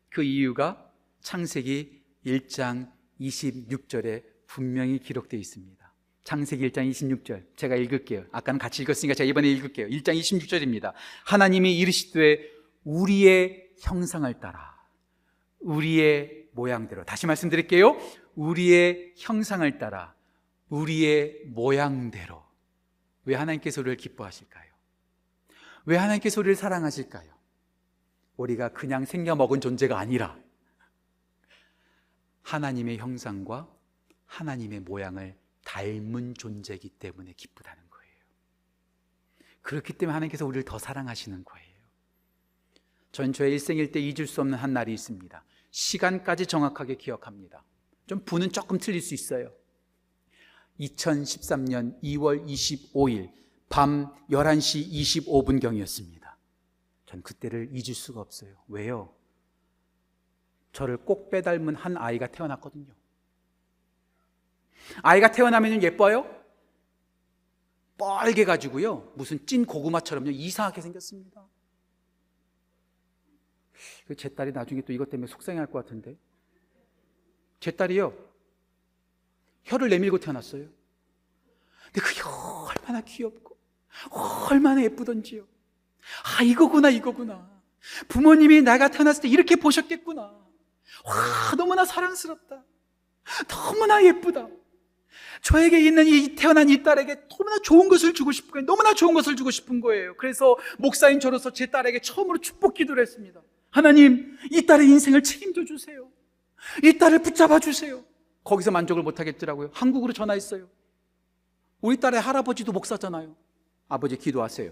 [0.10, 0.90] 그 이유가
[1.22, 5.92] 창세기 1장 26절에 분명히 기록되어 있습니다.
[6.24, 8.26] 창세기 1장 26절 제가 읽을게요.
[8.32, 9.88] 아까는 같이 읽었으니까 제가 이번에 읽을게요.
[9.88, 10.94] 1장 26절입니다.
[11.26, 12.52] 하나님이 이르시되
[12.84, 14.78] 우리의 형상을 따라
[15.60, 17.98] 우리의 모양대로 다시 말씀드릴게요.
[18.36, 20.14] 우리의 형상을 따라
[20.70, 22.44] 우리의 모양대로
[23.24, 24.70] 왜 하나님께서 우리를 기뻐하실까요?
[25.86, 27.32] 왜 하나님께서 우리를 사랑하실까요?
[28.36, 30.38] 우리가 그냥 생겨 먹은 존재가 아니라
[32.44, 33.70] 하나님의 형상과
[34.32, 38.16] 하나님의 모양을 닮은 존재이기 때문에 기쁘다는 거예요.
[39.62, 41.72] 그렇기 때문에 하나님께서 우리를 더 사랑하시는 거예요.
[43.12, 45.44] 전 저의 일생일 때 잊을 수 없는 한 날이 있습니다.
[45.72, 47.64] 시간까지 정확하게 기억합니다.
[48.08, 49.52] 좀 부는 조금 틀릴 수 있어요.
[50.80, 53.34] 2013년 2월 25일
[53.68, 56.36] 밤 11시 25분경이었습니다.
[57.06, 58.56] 전 그때를 잊을 수가 없어요.
[58.70, 59.14] 왜요?
[60.72, 63.01] 저를 꼭 빼닮은 한 아이가 태어났거든요.
[65.04, 66.26] 아이가 태어나면 예뻐요?
[67.98, 69.12] 뻘게 가지고요.
[69.16, 70.32] 무슨 찐 고구마처럼요.
[70.32, 71.46] 이상하게 생겼습니다.
[74.08, 76.18] 그제 딸이 나중에 또 이것 때문에 속상해 할 것 같은데.
[77.60, 78.14] 제 딸이요.
[79.64, 80.68] 혀를 내밀고 태어났어요.
[81.86, 83.58] 근데 그게 얼마나 귀엽고
[84.50, 85.48] 얼마나 예쁘던지요.
[86.40, 87.62] 아, 이거구나, 이거구나.
[88.08, 90.22] 부모님이 내가 태어났을 때 이렇게 보셨겠구나.
[90.24, 92.64] 와, 너무나 사랑스럽다.
[93.48, 94.48] 너무나 예쁘다.
[95.42, 98.66] 저에게 있는 이 태어난 이 딸에게 너무나 좋은 것을 주고 싶은 거예요.
[98.66, 100.16] 너무나 좋은 것을 주고 싶은 거예요.
[100.18, 103.42] 그래서 목사인 저로서 제 딸에게 처음으로 축복 기도를 했습니다.
[103.70, 106.08] 하나님, 이 딸의 인생을 책임져 주세요.
[106.84, 108.04] 이 딸을 붙잡아 주세요.
[108.44, 109.70] 거기서 만족을 못 하겠더라고요.
[109.74, 110.68] 한국으로 전화했어요.
[111.82, 113.36] 우리 딸의 할아버지도 목사잖아요.
[113.88, 114.72] 아버지 기도하세요.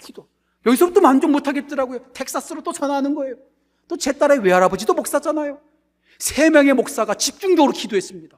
[0.00, 0.28] 기도.
[0.66, 2.12] 여기서부터 만족 못 하겠더라고요.
[2.12, 3.36] 텍사스로 또 전화하는 거예요.
[3.88, 5.60] 또 제 딸의 외할아버지도 목사잖아요.
[6.18, 8.37] 세 명의 목사가 집중적으로 기도했습니다.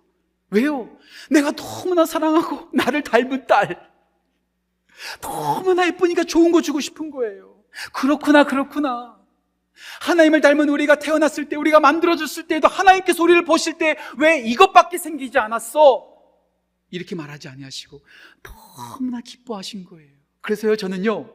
[0.51, 0.91] 왜요?
[1.31, 3.89] 내가 너무나 사랑하고 나를 닮은 딸.
[5.21, 7.63] 너무나 예쁘니까 좋은 거 주고 싶은 거예요.
[7.93, 9.19] 그렇구나, 그렇구나.
[10.03, 15.39] 하나님을 닮은 우리가 태어났을 때, 우리가 만들어졌을 때에도 하나님께서 우리를 보실 때 왜 이것밖에 생기지
[15.39, 16.07] 않았어?
[16.91, 18.05] 이렇게 말하지 아니하시고
[18.43, 20.11] 너무나 기뻐하신 거예요.
[20.41, 21.33] 그래서요, 저는요,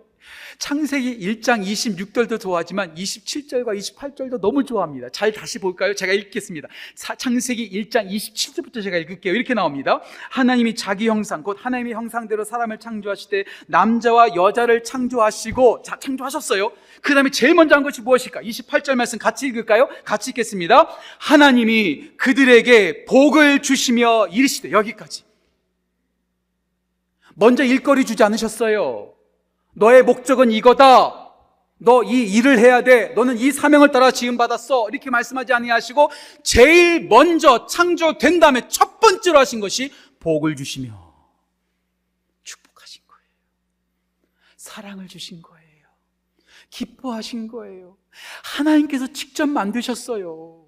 [0.57, 5.09] 창세기 1장 26절도 좋아하지만 27절과 28절도 너무 좋아합니다.
[5.09, 5.93] 잘 다시 볼까요?
[5.93, 6.67] 제가 읽겠습니다.
[6.95, 9.33] 창세기 1장 27절부터 제가 읽을게요.
[9.33, 10.01] 이렇게 나옵니다.
[10.29, 16.71] 하나님이 자기 형상, 곧 하나님의 형상대로 사람을 창조하실 때 남자와 여자를 창조하시고, 자, 창조하셨어요.
[17.01, 18.41] 그 다음에 제일 먼저 한 것이 무엇일까?
[18.41, 19.89] 28절 말씀 같이 읽을까요?
[20.03, 20.87] 같이 읽겠습니다.
[21.19, 25.23] 하나님이 그들에게 복을 주시며 이르시되, 여기까지.
[27.33, 29.14] 먼저 일거리 주지 않으셨어요.
[29.75, 31.21] 너의 목적은 이거다.
[31.77, 33.09] 너 이 일을 해야 돼.
[33.09, 34.89] 너는 이 사명을 따라 지음받았어.
[34.89, 36.09] 이렇게 말씀하지 아니하시고
[36.43, 41.13] 제일 먼저 창조된 다음에 첫 번째로 하신 것이 복을 주시며
[42.43, 43.27] 축복하신 거예요.
[44.57, 45.65] 사랑을 주신 거예요.
[46.69, 47.97] 기뻐하신 거예요.
[48.43, 50.65] 하나님께서 직접 만드셨어요.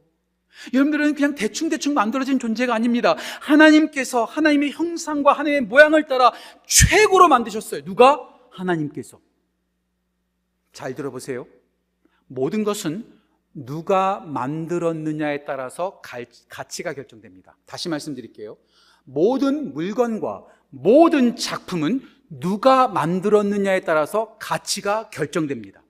[0.73, 3.15] 여러분들은 그냥 대충대충 만들어진 존재가 아닙니다.
[3.41, 6.33] 하나님께서 하나님의 형상과 하나님의 모양을 따라
[6.65, 7.83] 최고로 만드셨어요.
[7.85, 8.36] 누가?
[8.59, 9.19] 하나님께서.
[10.73, 11.47] 잘 들어보세요.
[12.27, 13.17] 모든 것은
[13.53, 17.57] 누가 만들었느냐에 따라서 가치가 결정됩니다.
[17.65, 18.57] 다시 말씀드릴게요.
[19.05, 25.81] 모든 물건과 모든 작품은 누가 만들었느냐에 따라서 가치가 결정됩니다.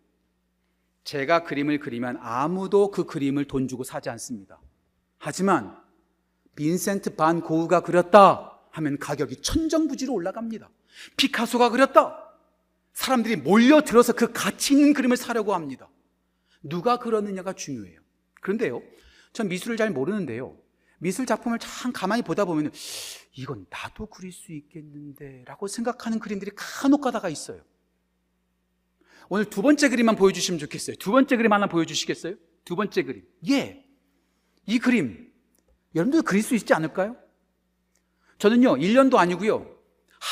[1.04, 4.60] 제가 그림을 그리면 아무도 그 그림을 돈 주고 사지 않습니다.
[5.18, 5.76] 하지만
[6.56, 10.70] 빈센트 반 고흐가 그렸다 하면 가격이 천정부지로 올라갑니다.
[11.18, 12.27] 피카소가 그렸다.
[12.98, 15.88] 사람들이 몰려들어서 그 가치 있는 그림을 사려고 합니다.
[16.64, 18.00] 누가 그러느냐가 중요해요.
[18.42, 18.82] 그런데요,
[19.34, 20.58] 전 미술을 잘 모르는데요.
[20.98, 22.72] 미술 작품을 참 가만히 보다 보면
[23.34, 27.62] 이건 나도 그릴 수 있겠는데 라고 생각하는 그림들이 간혹 가다가 있어요.
[29.30, 30.96] 오늘 두 번째 그림만 보여주시면 좋겠어요.
[30.96, 32.34] 두 번째 그림 하나 보여주시겠어요?
[32.66, 33.24] 두 번째 그림.
[33.48, 33.86] 예.
[34.66, 35.32] 이 그림.
[35.94, 37.16] 여러분들 그릴 수 있지 않을까요?
[38.40, 39.77] 저는요, 1년도 아니고요.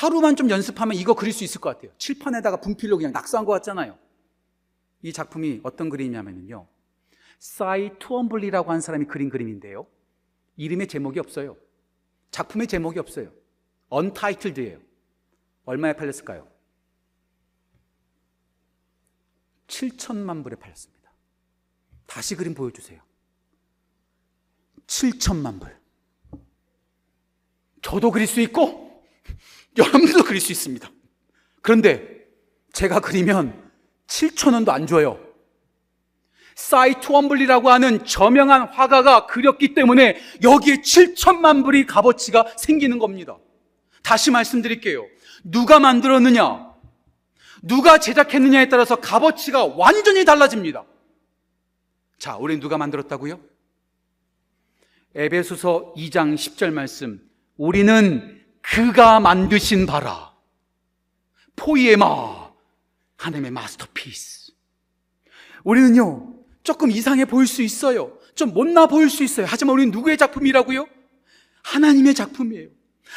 [0.02, 1.98] 하루만 좀 연습하면 이거 그릴 수 있을 것 같아요.
[1.98, 3.98] 칠판에다가 분필로 그냥 낙서한 것 같잖아요.
[5.02, 6.68] 이 작품이 어떤 그림이냐면요.
[7.40, 9.88] 사이 투엄블리라고 하는 사람이 그린 그림인데요.
[10.58, 11.56] 이름의 제목이 없어요.
[12.32, 13.32] 작품의 제목이 없어요.
[13.88, 14.80] 언타이틀드예요.
[15.64, 16.46] 얼마에 팔렸을까요?
[19.68, 21.10] 7천만 불에 팔렸습니다.
[22.06, 23.02] 다시 그림 보여주세요.
[24.88, 25.80] 7천만 불.
[27.82, 28.86] 저도 그릴 수 있고
[29.78, 30.90] 여러분도 그릴 수 있습니다.
[31.62, 32.26] 그런데
[32.74, 33.72] 제가 그리면
[34.08, 35.20] 7천 원도 안 줘요.
[36.56, 43.38] 사이투엄블리라고 하는 저명한 화가가 그렸기 때문에 여기에 7천만 불이 값어치가 생기는 겁니다.
[44.04, 45.06] 다시 말씀드릴게요.
[45.44, 46.74] 누가 만들었느냐?
[47.62, 50.86] 누가 제작했느냐에 따라서 값어치가 완전히 달라집니다.
[52.20, 53.40] 자, 우리 누가 만들었다고요?
[55.16, 57.22] 에베소서 2장 10절 말씀.
[57.58, 60.34] 우리는 그가 만드신 바라.
[61.56, 62.52] 포이에마.
[63.18, 64.52] 하나님의 마스터피스.
[65.64, 68.18] 우리는요, 조금 이상해 보일 수 있어요.
[68.36, 69.46] 좀 못나 보일 수 있어요.
[69.50, 70.88] 하지만 우리는 누구의 작품이라고요?
[71.64, 72.70] 하나님의 작품이에요.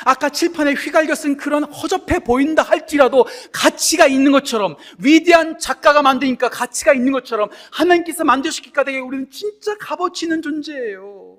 [0.04, 6.92] 아까 칠판에 휘갈겨 쓴 그런 허접해 보인다 할지라도 가치가 있는 것처럼 위대한 작가가 만드니까 가치가
[6.92, 11.38] 있는 것처럼 하나님께서 만드셨기 까닭에 우리는 진짜 값어치는 존재예요.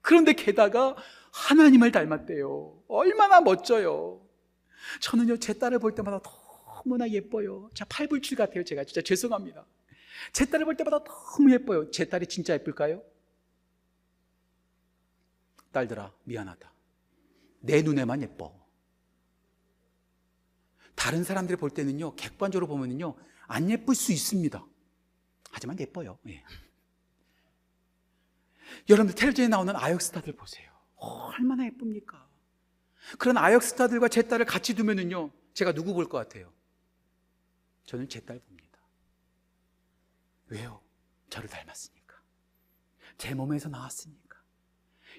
[0.00, 0.96] 그런데 게다가
[1.32, 2.77] 하나님을 닮았대요.
[2.88, 4.26] 얼마나 멋져요.
[5.00, 7.70] 저는요, 제 딸을 볼 때마다 너무나 예뻐요.
[7.74, 8.64] 자, 팔불출 같아요.
[8.64, 9.66] 제가 진짜 죄송합니다.
[10.32, 11.90] 제 딸을 볼 때마다 너무 예뻐요.
[11.90, 13.02] 제 딸이 진짜 예쁠까요?
[15.70, 16.72] 딸들아, 미안하다.
[17.60, 18.58] 내 눈에만 예뻐.
[20.94, 23.14] 다른 사람들이 볼 때는요, 객관적으로 보면은요,
[23.46, 24.64] 안 예쁠 수 있습니다.
[25.50, 26.18] 하지만 예뻐요.
[26.28, 26.42] 예.
[28.88, 30.70] 여러분들 텔레비전에 나오는 아역 스타들 보세요.
[30.96, 32.27] 어, 얼마나 예쁩니까?
[33.18, 36.52] 그런 아역 스타들과 제 딸을 같이 두면은요, 제가 누구 볼 것 같아요?
[37.86, 38.78] 저는 제 딸 봅니다.
[40.48, 40.82] 왜요?
[41.30, 42.16] 저를 닮았으니까.
[43.16, 44.38] 제 몸에서 나왔으니까.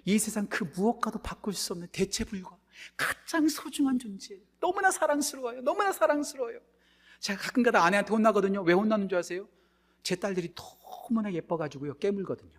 [0.06, 2.58] 이 세상 그 무엇과도 바꿀 수 없는 대체 불과
[2.96, 4.42] 가장 소중한 존재예요.
[4.60, 5.62] 너무나 사랑스러워요.
[5.62, 6.60] 너무나 사랑스러워요.
[7.20, 8.62] 제가 가끔가다 아내한테 혼나거든요.
[8.62, 9.48] 왜 혼나는 줄 아세요?
[10.04, 11.98] 제 딸들이 너무나 예뻐가지고요.
[11.98, 12.58] 깨물거든요.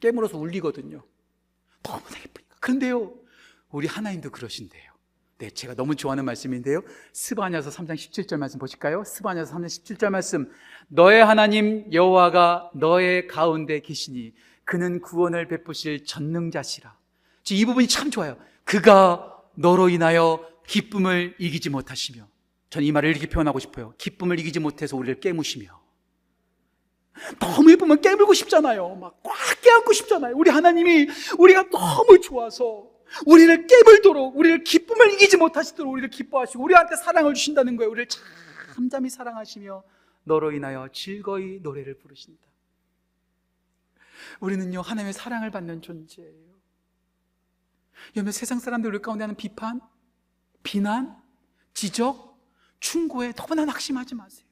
[0.00, 1.02] 깨물어서 울리거든요.
[1.82, 2.56] 너무나 예쁘니까.
[2.60, 3.18] 그런데요,
[3.76, 4.90] 우리 하나님도 그러신대요.
[5.36, 6.80] 네, 제가 너무 좋아하는 말씀인데요.
[7.12, 9.04] 스바냐서 3장 17절 말씀 보실까요?
[9.04, 10.50] 스바냐서 3장 17절 말씀.
[10.88, 14.32] 너의 하나님 여호와가 너의 가운데 계시니
[14.64, 16.96] 그는 구원을 베푸실 전능자시라.
[17.50, 18.38] 이 부분이 참 좋아요.
[18.64, 22.26] 그가 너로 인하여 기쁨을 이기지 못하시며
[22.70, 23.92] 저는 이 말을 이렇게 표현하고 싶어요.
[23.98, 25.68] 기쁨을 이기지 못해서 우리를 깨무시며
[27.38, 28.94] 너무 예쁘면 깨물고 싶잖아요.
[28.96, 30.34] 막 꽉 깨안고 싶잖아요.
[30.34, 31.08] 우리 하나님이
[31.38, 32.95] 우리가 너무 좋아서
[33.26, 37.90] 우리를 깨물도록 우리를 기쁨을 이기지 못하시도록 우리를 기뻐하시고 우리한테 사랑을 주신다는 거예요.
[37.90, 38.08] 우리를
[38.74, 39.82] 잠잠히 사랑하시며
[40.24, 42.42] 너로 인하여 즐거이 노래를 부르신다.
[44.40, 46.56] 우리는요 하나님의 사랑을 받는 존재예요.
[48.16, 49.80] 여러분 세상 사람들 우리 가운데 하는 비판,
[50.62, 51.16] 비난,
[51.74, 52.36] 지적,
[52.80, 54.46] 충고에 너무나 낙심하지 마세요.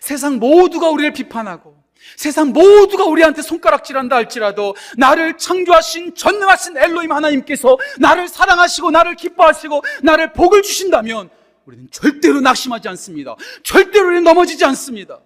[0.00, 1.81] 세상 모두가 우리를 비판하고
[2.16, 10.32] 세상 모두가 우리한테 손가락질한다 할지라도 나를 창조하신 전능하신 엘로임 하나님께서 나를 사랑하시고 나를 기뻐하시고 나를
[10.32, 11.30] 복을 주신다면
[11.64, 13.36] 우리는 절대로 낙심하지 않습니다.
[13.62, 15.20] 절대로 우리는 넘어지지 않습니다.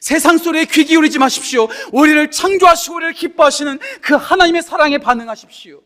[0.00, 1.68] 세상 소리에 귀 기울이지 마십시오.
[1.92, 5.82] 우리를 창조하시고 우리를 기뻐하시는 그 하나님의 사랑에 반응하십시오.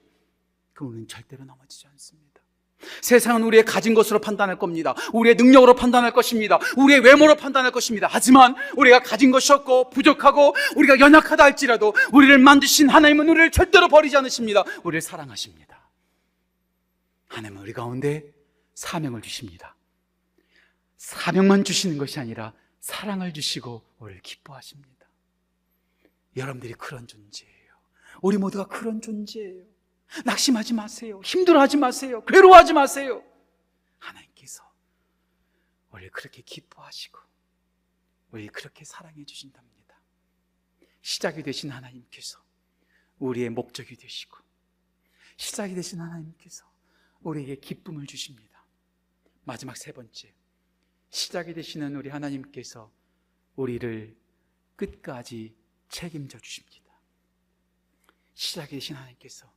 [0.73, 2.24] 그럼 우리는 절대로 넘어지지 않습니다.
[3.01, 4.95] 세상은 우리의 가진 것으로 판단할 겁니다.
[5.13, 6.59] 우리의 능력으로 판단할 것입니다.
[6.77, 8.09] 우리의 외모로 판단할 것입니다.
[8.11, 14.17] 하지만 우리가 가진 것이 없고 부족하고 우리가 연약하다 할지라도 우리를 만드신 하나님은 우리를 절대로 버리지
[14.17, 14.65] 않으십니다.
[14.83, 15.89] 우리를 사랑하십니다.
[17.29, 18.25] 하나님은 우리 가운데
[18.75, 19.77] 사명을 주십니다.
[20.97, 24.91] 사명만 주시는 것이 아니라 사랑을 주시고 우리를 기뻐하십니다.
[26.37, 27.55] 여러분들이 그런 존재예요.
[28.23, 29.74] 우리 모두가 그런 존재예요.
[30.25, 31.21] 낙심하지 마세요.
[31.25, 32.25] 힘들어하지 마세요.
[32.25, 33.25] 괴로워하지 마세요.
[33.99, 34.63] 하나님께서
[35.91, 37.19] 우리를 그렇게 기뻐하시고
[38.33, 40.01] 우리를 그렇게 사랑해 주신답니다.
[41.03, 42.43] 시작이 되신 하나님께서
[43.19, 44.39] 우리의 목적이 되시고
[45.37, 46.65] 시작이 되신 하나님께서
[47.21, 48.65] 우리에게 기쁨을 주십니다.
[49.45, 50.35] 마지막 세 번째.
[51.11, 52.93] 시작이 되시는 우리 하나님께서
[53.57, 54.17] 우리를
[54.77, 55.55] 끝까지
[55.89, 57.01] 책임져 주십니다.
[58.35, 59.54] 시작이 되신 하나님께서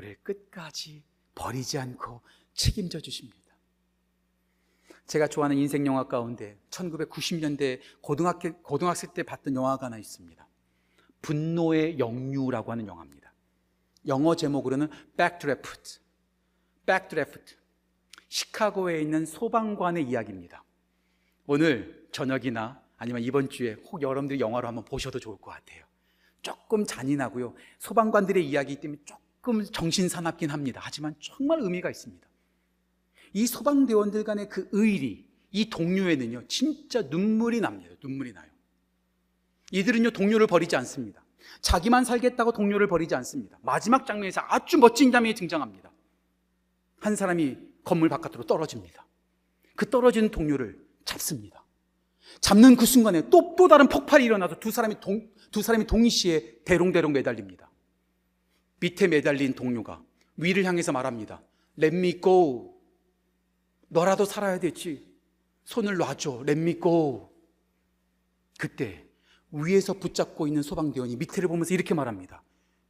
[0.00, 1.02] 우리를 끝까지
[1.34, 2.22] 버리지 않고
[2.54, 3.38] 책임져 주십니다.
[5.06, 10.46] 제가 좋아하는 인생 영화 가운데 1990년대 고등학교, 고등학생 때 봤던 영화가 하나 있습니다.
[11.22, 13.32] 분노의 영유라고 하는 영화입니다.
[14.06, 16.00] 영어 제목으로는 Backdraft.
[16.86, 17.56] Backdraft.
[18.28, 20.64] 시카고에 있는 소방관의 이야기입니다.
[21.46, 25.84] 오늘 저녁이나 아니면 이번 주에 혹 여러분들이 영화로 한번 보셔도 좋을 것 같아요.
[26.40, 27.54] 조금 잔인하고요.
[27.80, 29.29] 소방관들의 이야기 때문에 조금
[29.72, 30.80] 정신사납긴 합니다.
[30.82, 32.28] 하지만 정말 의미가 있습니다.
[33.32, 37.94] 이 소방대원들 간의 그 의리, 이 동료에는요, 진짜 눈물이 납니다.
[38.02, 38.50] 눈물이 나요.
[39.72, 41.24] 이들은요, 동료를 버리지 않습니다.
[41.62, 43.58] 자기만 살겠다고 동료를 버리지 않습니다.
[43.62, 45.90] 마지막 장면에서 아주 멋진 장면이 등장합니다.
[47.00, 49.06] 한 사람이 건물 바깥으로 떨어집니다.
[49.74, 51.64] 그 떨어지는 동료를 잡습니다.
[52.40, 57.12] 잡는 그 순간에 또, 또 다른 폭발이 일어나서 두 사람이 동, 두 사람이 동시에 대롱대롱
[57.12, 57.69] 매달립니다.
[58.80, 60.02] 밑에 매달린 동료가
[60.36, 61.42] 위를 향해서 말합니다.
[61.78, 62.74] Let me go.
[63.88, 65.06] 너라도 살아야 되지.
[65.64, 66.44] 손을 놔줘.
[66.48, 67.30] Let me go.
[68.58, 69.06] 그때
[69.52, 72.42] 위에서 붙잡고 있는 소방대원이 밑에를 보면서 이렇게 말합니다.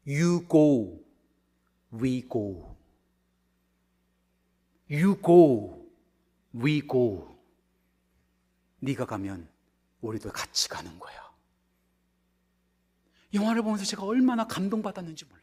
[0.07, 1.01] You go.
[1.93, 2.77] We go.
[4.91, 5.89] You go.
[6.55, 7.37] We go.
[8.81, 9.49] 네가 가면
[10.01, 11.31] 우리도 같이 가는 거야.
[13.33, 15.40] 영화를 보면서 제가 얼마나 감동받았는지 몰라요.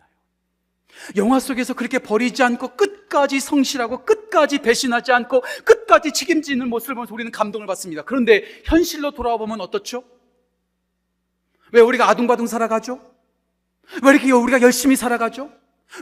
[1.15, 7.31] 영화 속에서 그렇게 버리지 않고 끝까지 성실하고 끝까지 배신하지 않고 끝까지 책임지는 모습을 보면서 우리는
[7.31, 8.03] 감동을 받습니다.
[8.03, 10.03] 그런데 현실로 돌아와 보면 어떻죠?
[11.71, 12.99] 왜 우리가 아둥바둥 살아가죠?
[14.03, 15.51] 왜 이렇게 우리가 열심히 살아가죠?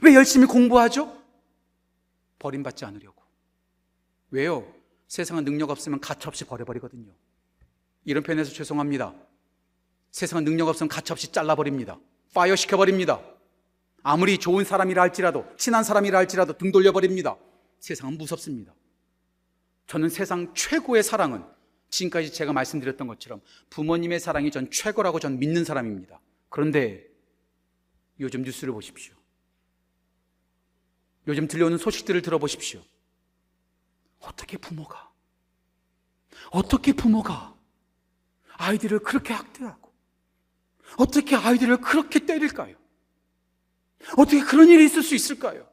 [0.04, 1.16] 왜 열심히 공부하죠?
[2.40, 3.22] 버림받지 않으려고.
[4.32, 4.72] 왜요?
[5.08, 7.12] 세상은 능력 없으면 가차없이 버려버리거든요.
[8.06, 9.14] 이런 표현에서 죄송합니다.
[10.12, 11.98] 세상은 능력 없으면 가차없이 잘라버립니다.
[12.34, 13.22] 파이어 시켜버립니다.
[14.08, 17.38] 아무리 좋은 사람이라 할지라도, 친한 사람이라 할지라도 등 돌려버립니다.
[17.80, 18.72] 세상은 무섭습니다.
[19.88, 21.44] 저는 세상 최고의 사랑은
[21.90, 23.42] 지금까지 제가 말씀드렸던 것처럼
[23.72, 26.22] 부모님의 사랑이 전 최고라고 전 믿는 사람입니다.
[26.50, 27.04] 그런데
[28.20, 29.16] 요즘 뉴스를 보십시오.
[31.28, 32.84] 요즘 들려오는 소식들을 들어보십시오.
[34.20, 35.12] 어떻게 부모가,
[36.52, 37.56] 어떻게 부모가
[38.52, 39.92] 아이들을 그렇게 학대하고,
[40.98, 42.85] 어떻게 아이들을 그렇게 때릴까요?
[44.18, 45.68] 어떻게 그런 일이 있을 수 있을까요?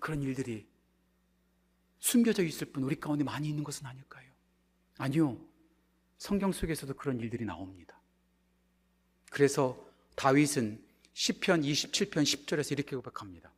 [0.00, 0.66] 그런 일들이
[1.98, 4.30] 숨겨져 있을 뿐 우리 가운데 많이 있는 것은 아닐까요?
[4.98, 5.38] 아니요.
[6.18, 8.00] 성경 속에서도 그런 일들이 나옵니다.
[9.30, 9.76] 그래서
[10.14, 10.82] 다윗은
[11.12, 13.52] 시편 27편 10절에서 이렇게 고백합니다.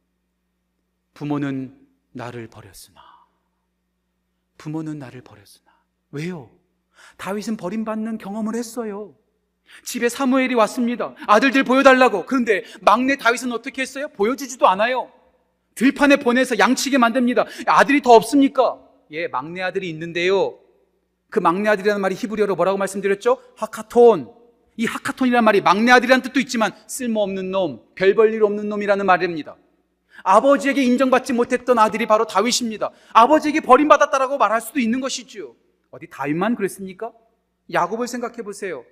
[1.14, 3.00] 부모는 나를 버렸으나
[4.56, 5.72] 부모는 나를 버렸으나
[6.10, 6.50] 왜요?
[7.16, 9.16] 다윗은 버림받는 경험을 했어요.
[9.84, 11.14] 집에 사무엘이 왔습니다.
[11.26, 12.26] 아들들 보여달라고.
[12.26, 14.08] 그런데 막내 다윗은 어떻게 했어요?
[14.08, 15.10] 보여주지도 않아요.
[15.74, 17.46] 들판에 보내서 양치게 만듭니다.
[17.66, 18.78] 아들이 더 없습니까?
[19.12, 20.58] 예, 막내 아들이 있는데요.
[21.30, 23.40] 그 막내 아들이라는 말이 히브리어로 뭐라고 말씀드렸죠?
[23.56, 24.32] 하카톤.
[24.76, 29.56] 이 하카톤이라는 말이 막내 아들이라는 뜻도 있지만 쓸모없는 놈, 별 볼 일 없는 놈이라는 말입니다.
[30.24, 32.90] 아버지에게 인정받지 못했던 아들이 바로 다윗입니다.
[33.12, 35.54] 아버지에게 버림받았다라고 말할 수도 있는 것이죠.
[35.90, 37.12] 어디 다윗만 그랬습니까?
[37.72, 38.84] 야곱을 생각해 보세요.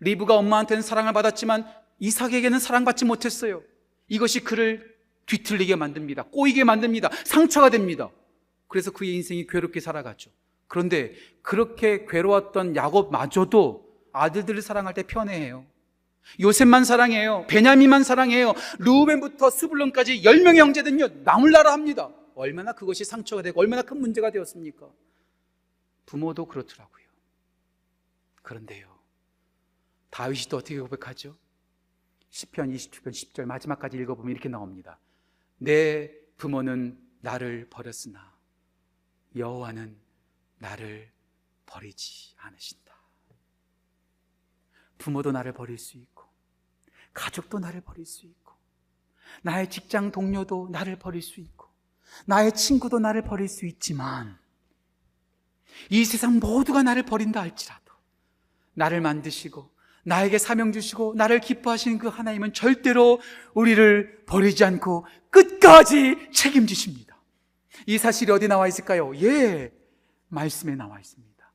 [0.00, 1.66] 리브가 엄마한테는 사랑을 받았지만
[1.98, 3.62] 이삭에게는 사랑받지 못했어요.
[4.08, 6.24] 이것이 그를 뒤틀리게 만듭니다.
[6.24, 7.10] 꼬이게 만듭니다.
[7.24, 8.10] 상처가 됩니다.
[8.66, 10.30] 그래서 그의 인생이 괴롭게 살아갔죠.
[10.66, 15.66] 그런데 그렇게 괴로웠던 야곱마저도 아들들을 사랑할 때 편해해요.
[16.40, 17.46] 요셉만 사랑해요.
[17.48, 18.52] 베냐민만 사랑해요.
[18.78, 22.10] 루벤부터 스불론까지 10명의 형제들은요, 나물나라 합니다.
[22.34, 24.86] 얼마나 그것이 상처가 되고 얼마나 큰 문제가 되었습니까?
[26.06, 27.04] 부모도 그렇더라고요.
[28.42, 28.87] 그런데요.
[30.10, 31.36] 다윗이 또 어떻게 고백하죠?
[32.30, 34.98] 10편 27편 10절 마지막까지 읽어보면 이렇게 나옵니다.
[35.58, 38.36] 내 부모는 나를 버렸으나
[39.34, 39.96] 여호와는
[40.58, 41.10] 나를
[41.66, 42.94] 버리지 않으신다.
[44.98, 46.24] 부모도 나를 버릴 수 있고
[47.14, 48.54] 가족도 나를 버릴 수 있고
[49.42, 51.68] 나의 직장 동료도 나를 버릴 수 있고
[52.26, 54.38] 나의 친구도 나를 버릴 수 있지만
[55.90, 57.92] 이 세상 모두가 나를 버린다 할지라도
[58.74, 59.70] 나를 만드시고
[60.08, 63.20] 나에게 사명 주시고 나를 기뻐하시는 그 하나님은 절대로
[63.52, 67.16] 우리를 버리지 않고 끝까지 책임지십니다.
[67.86, 69.14] 이 사실이 어디 나와 있을까요?
[69.16, 69.70] 예,
[70.28, 71.52] 말씀에 나와 있습니다.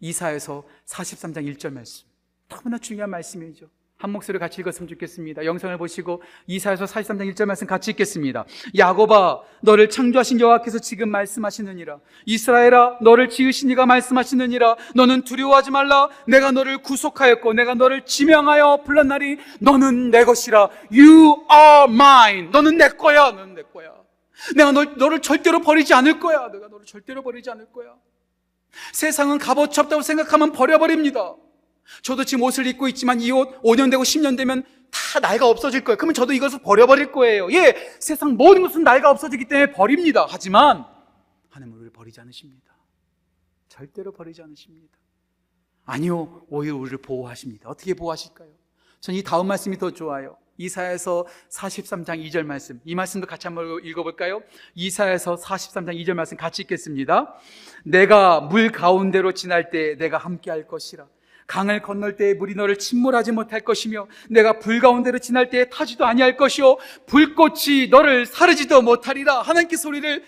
[0.00, 2.06] 이사에서 43장 1절 말씀.
[2.48, 3.68] 너무나 중요한 말씀이죠.
[4.00, 5.44] 한 목소리 같이 읽었으면 좋겠습니다.
[5.44, 8.46] 영상을 보시고 이사야서 43장 1절 말씀 같이 읽겠습니다.
[8.78, 11.98] 야곱아 너를 창조하신 여호와께서 지금 말씀하시느니라.
[12.24, 14.76] 이스라엘아 너를 지으신 이가 말씀하시느니라.
[14.94, 16.08] 너는 두려워하지 말라.
[16.26, 20.70] 내가 너를 구속하였고 내가 너를 지명하여 불렀나니 너는 내 것이라.
[20.90, 22.48] You are mine.
[22.52, 23.32] 너는 내 거야.
[23.32, 23.92] 너는 내 거야.
[24.56, 26.50] 내가 너, 너를 절대로 버리지 않을 거야.
[26.50, 27.94] 내가 너를 절대로 버리지 않을 거야.
[28.94, 31.34] 세상은 값어치 없다고 생각하면 버려버립니다
[32.02, 35.96] 저도 지금 옷을 입고 있지만 이 옷 5년 되고 10년 되면 다 나이가 없어질 거예요.
[35.96, 37.50] 그러면 저도 이것을 버려버릴 거예요.
[37.52, 40.26] 예, 세상 모든 것은 나이가 없어지기 때문에 버립니다.
[40.28, 40.84] 하지만
[41.50, 42.74] 하나님은 우리를 버리지 않으십니다.
[43.68, 44.96] 절대로 버리지 않으십니다.
[45.84, 47.68] 아니요, 오히려 우리를 보호하십니다.
[47.68, 48.50] 어떻게 보호하실까요?
[49.00, 50.36] 전 이 다음 말씀이 더 좋아요.
[50.58, 52.80] 이사에서 43장 2절 말씀.
[52.84, 54.42] 이 말씀도 같이 한번 읽어볼까요?
[54.74, 57.34] 이사에서 43장 2절 말씀 같이 읽겠습니다.
[57.84, 61.06] 내가 물 가운데로 지날 때 내가 함께 할 것이라.
[61.50, 66.36] 강을 건널 때에 물이 너를 침몰하지 못할 것이며 내가 불 가운데로 지날 때에 타지도 아니할
[66.36, 66.76] 것이요
[67.06, 70.24] 불꽃이 너를 사르지도 못하리라 하나님께서 우리를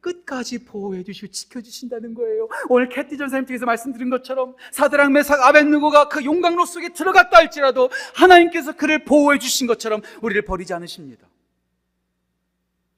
[0.00, 2.48] 끝까지 보호해 주시고 지켜 주신다는 거예요.
[2.70, 8.72] 오늘 캐티 전사님 쪽에서 말씀드린 것처럼 사드랑 메삭 아벤누고가 그 용광로 속에 들어갔다 할지라도 하나님께서
[8.72, 11.28] 그를 보호해 주신 것처럼 우리를 버리지 않으십니다.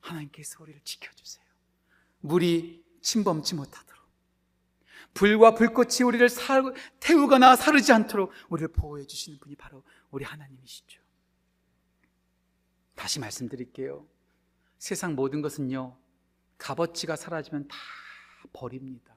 [0.00, 1.44] 하나님께서 우리를 지켜 주세요.
[2.20, 3.93] 물이 침범치 못하도록
[5.14, 6.60] 불과 불꽃이 우리를 사,
[6.98, 11.00] 태우거나 사르지 않도록 우리를 보호해 주시는 분이 바로 우리 하나님이시죠.
[12.96, 14.06] 다시 말씀드릴게요.
[14.78, 15.96] 세상 모든 것은요,
[16.58, 17.76] 값어치가 사라지면 다
[18.52, 19.14] 버립니다.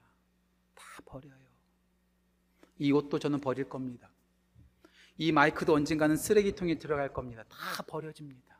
[0.75, 1.35] 다 버려요.
[2.79, 4.09] 이 옷도 저는 버릴 겁니다.
[5.17, 7.43] 이 마이크도 언젠가는 쓰레기통에 들어갈 겁니다.
[7.49, 8.59] 다 버려집니다.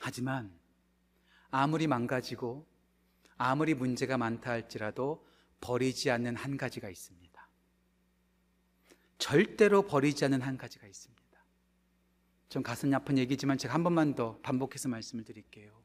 [0.00, 0.52] 하지만
[1.50, 2.66] 아무리 망가지고
[3.36, 5.24] 아무리 문제가 많다 할지라도
[5.60, 7.48] 버리지 않는 한 가지가 있습니다.
[9.18, 11.20] 절대로 버리지 않는 한 가지가 있습니다.
[12.48, 15.80] 좀 가슴이 아픈 얘기지만 제가 한 번만 더 반복해서 말씀을 드릴게요.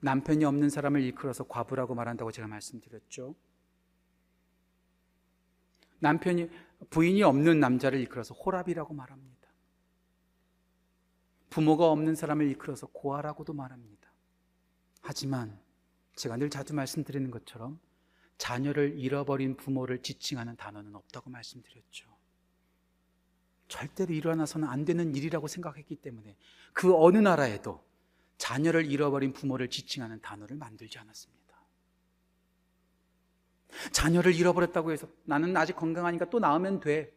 [0.00, 3.34] 남편이 없는 사람을 일컬어서 과부라고 말한다고 제가 말씀드렸죠.
[6.00, 6.50] 남편이
[6.90, 9.48] 부인이 없는 남자를 일컬어서 호랍이라고 말합니다.
[11.48, 14.10] 부모가 없는 사람을 일컬어서 고아라고도 말합니다.
[15.00, 15.58] 하지만
[16.14, 17.80] 제가 늘 자주 말씀드리는 것처럼
[18.38, 22.16] 자녀를 잃어버린 부모를 지칭하는 단어는 없다고 말씀드렸죠.
[23.68, 26.36] 절대로 일어나서는 안 되는 일이라고 생각했기 때문에
[26.72, 27.84] 그 어느 나라에도
[28.38, 31.46] 자녀를 잃어버린 부모를 지칭하는 단어를 만들지 않았습니다.
[33.92, 37.12] 자녀를 잃어버렸다고 해서 나는 아직 건강하니까 또 나으면 돼.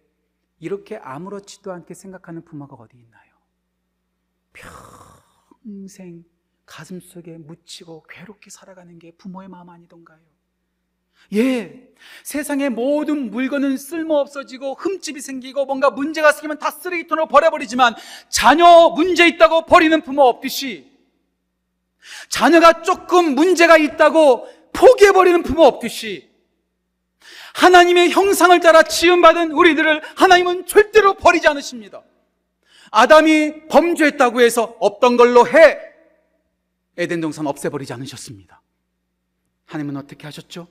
[0.59, 3.33] 이렇게 아무렇지도 않게 생각하는 부모가 어디 있나요?
[5.63, 6.25] 평생
[6.65, 10.38] 가슴 속에 묻히고 괴롭게 살아가는 게 부모의 마음 아니던가요?
[11.33, 11.89] 예.
[12.23, 17.95] 세상의 모든 물건은 쓸모 없어지고 흠집이 생기고 뭔가 문제가 생기면 다 쓰레기통으로 버려버리지만
[18.29, 20.89] 자녀 문제 있다고 버리는 부모 없듯이
[22.29, 26.29] 자녀가 조금 문제가 있다고 포기해버리는 부모 없듯이
[27.55, 32.03] 하나님의 형상을 따라 지음받은 우리들을 하나님은 절대로 버리지 않으십니다.
[32.91, 35.79] 아담이 범죄했다고 해서 없던 걸로 해
[36.97, 38.61] 에덴 동산 없애버리지 않으셨습니다.
[39.65, 40.67] 하나님은 어떻게 하셨죠?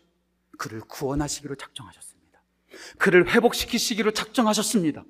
[0.59, 2.43] 그를 구원하시기로 작정하셨습니다.
[2.99, 5.05] 그를 회복시키시기로 작정하셨습니다.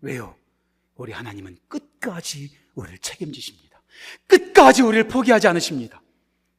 [0.00, 0.34] 왜요?
[0.96, 3.80] 우리 하나님은 끝까지 우리를 책임지십니다.
[4.26, 6.02] 끝까지 우리를 포기하지 않으십니다.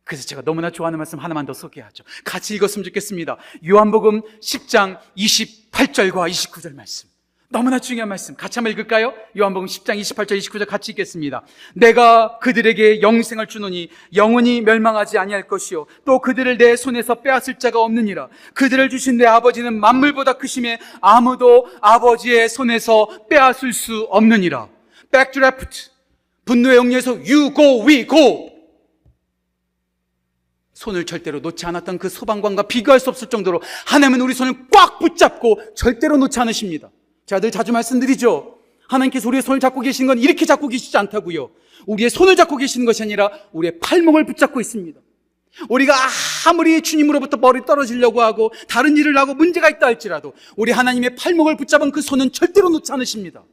[0.04, 2.06] 그래서 제가 너무나 좋아하는 말씀 하나만 더 소개하죠.
[2.24, 3.38] 같이 읽었으면 좋겠습니다.
[3.68, 7.10] 요한복음 10장 28절과 29절 말씀.
[7.50, 8.36] 너무나 중요한 말씀.
[8.36, 9.14] 같이 한번 읽을까요?
[9.38, 11.44] 요한복음 10장 28절 29절 같이 읽겠습니다.
[11.76, 18.28] 내가 그들에게 영생을 주노니 영원히 멸망하지 아니할 것이요 또 그들을 내 손에서 빼앗을 자가 없느니라.
[18.54, 24.68] 그들을 주신 내 아버지는 만물보다 크심에 아무도 아버지의 손에서 빼앗을 수 없느니라.
[25.14, 25.92] Left.
[26.44, 28.52] 분노의 영리에서 you go, we go.
[30.74, 35.74] 손을 절대로 놓지 않았던 그 소방관과 비교할 수 없을 정도로 하나님은 우리 손을 꽉 붙잡고
[35.76, 36.92] 절대로 놓지 않으십니다.
[37.28, 38.58] 제가 늘 자주 말씀드리죠.
[38.88, 41.52] 하나님께서 우리의 손을 잡고 계신 건 이렇게 잡고 계시지 않다고요.
[41.86, 45.00] 우리의 손을 잡고 계시는 것이 아니라 우리의 팔목을 붙잡고 있습니다.
[45.70, 45.94] 우리가
[46.48, 51.92] 아무리 주님으로부터 머리 떨어지려고 하고 다른 일을 하고 문제가 있다 할지라도 우리 하나님의 팔목을 붙잡은
[51.92, 53.44] 그 손은 절대로 놓지 않으십니다.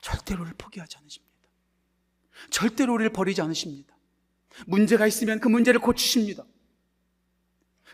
[0.00, 1.34] 절대로 를 포기하지 않으십니다.
[2.50, 3.96] 절대로 우리를 버리지 않으십니다.
[4.66, 6.44] 문제가 있으면 그 문제를 고치십니다.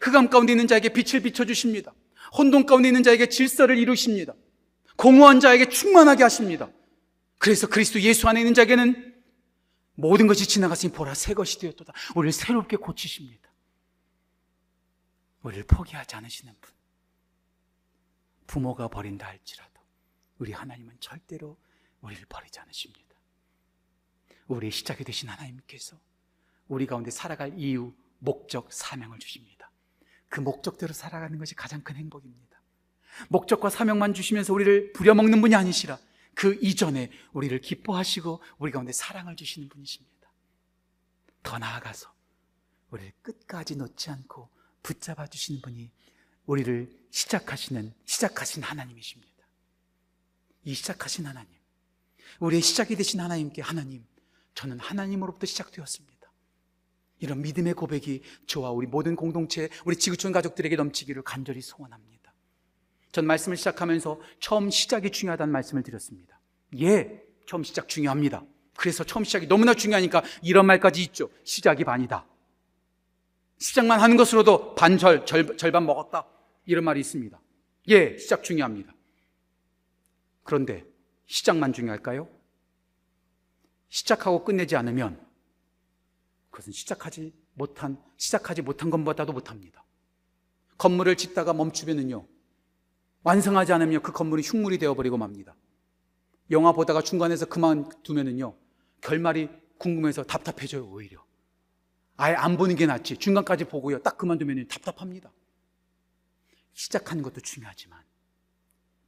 [0.00, 1.94] 흑암 가운데 있는 자에게 빛을 비춰주십니다.
[2.36, 4.34] 혼돈 가운데 있는 자에게 질서를 이루십니다.
[4.96, 6.70] 공허한 자에게 충만하게 하십니다.
[7.38, 9.12] 그래서 그리스도 예수 안에 있는 자에게는
[9.94, 11.92] 모든 것이 지나갔으니 보라 새 것이 되었도다.
[12.14, 13.52] 우리를 새롭게 고치십니다.
[15.42, 16.72] 우리를 포기하지 않으시는 분.
[18.46, 19.80] 부모가 버린다 할지라도
[20.38, 21.58] 우리 하나님은 절대로
[22.00, 23.02] 우리를 버리지 않으십니다.
[24.48, 25.98] 우리의 시작이 되신 하나님께서
[26.68, 29.61] 우리 가운데 살아갈 이유, 목적, 사명을 주십니다.
[30.32, 32.58] 그 목적대로 살아가는 것이 가장 큰 행복입니다.
[33.28, 35.98] 목적과 사명만 주시면서 우리를 부려먹는 분이 아니시라
[36.34, 40.32] 그 이전에 우리를 기뻐하시고 우리 가운데 사랑을 주시는 분이십니다.
[41.42, 42.10] 더 나아가서
[42.92, 44.48] 우리를 끝까지 놓지 않고
[44.82, 45.90] 붙잡아 주시는 분이
[46.46, 49.30] 우리를 시작하시는 시작하신 하나님이십니다.
[50.64, 51.50] 이 시작하신 하나님,
[52.40, 54.06] 우리의 시작이 되신 하나님께 하나님,
[54.54, 56.11] 저는 하나님으로부터 시작되었습니다.
[57.22, 62.34] 이런 믿음의 고백이 저와 우리 모든 공동체, 우리 지구촌 가족들에게 넘치기를 간절히 소원합니다.
[63.12, 66.40] 전 말씀을 시작하면서 처음 시작이 중요하다는 말씀을 드렸습니다.
[66.80, 68.44] 예, 처음 시작 중요합니다.
[68.76, 71.30] 그래서 처음 시작이 너무나 중요하니까 이런 말까지 있죠.
[71.44, 72.26] 시작이 반이다.
[73.58, 76.26] 시작만 하는 것으로도 반절, 절, 절반 먹었다.
[76.66, 77.40] 이런 말이 있습니다.
[77.88, 78.92] 예, 시작 중요합니다.
[80.42, 80.84] 그런데
[81.26, 82.28] 시작만 중요할까요?
[83.90, 85.31] 시작하고 끝내지 않으면
[86.52, 89.84] 그것은 시작하지 못한, 시작하지 못한 것보다도 못합니다.
[90.78, 92.28] 건물을 짓다가 멈추면은요,
[93.22, 95.56] 완성하지 않으면 그 건물이 흉물이 되어버리고 맙니다.
[96.50, 98.54] 영화 보다가 중간에서 그만두면은요,
[99.00, 99.48] 결말이
[99.78, 101.24] 궁금해서 답답해져요, 오히려.
[102.16, 103.16] 아예 안 보는 게 낫지.
[103.16, 105.32] 중간까지 보고요, 딱 그만두면 답답합니다.
[106.74, 108.04] 시작하는 것도 중요하지만,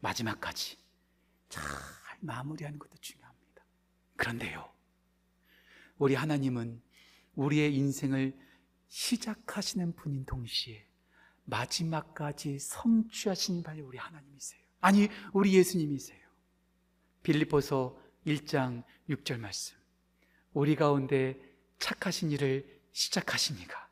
[0.00, 0.78] 마지막까지
[1.50, 1.62] 잘
[2.20, 3.64] 마무리하는 것도 중요합니다.
[4.16, 4.72] 그런데요,
[5.98, 6.83] 우리 하나님은
[7.36, 8.36] 우리의 인생을
[8.88, 10.86] 시작하시는 분인 동시에
[11.44, 14.60] 마지막까지 성취하신 바의 우리 하나님이세요.
[14.80, 16.18] 아니, 우리 예수님이세요.
[17.22, 19.76] 빌립보서 1장 6절 말씀.
[20.52, 21.38] 우리 가운데
[21.78, 23.90] 착하신 일을 시작하시니가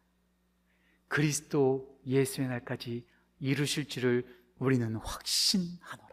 [1.09, 3.05] 그리스도 예수의 날까지
[3.41, 4.25] 이루실 줄을
[4.59, 6.13] 우리는 확신하노라.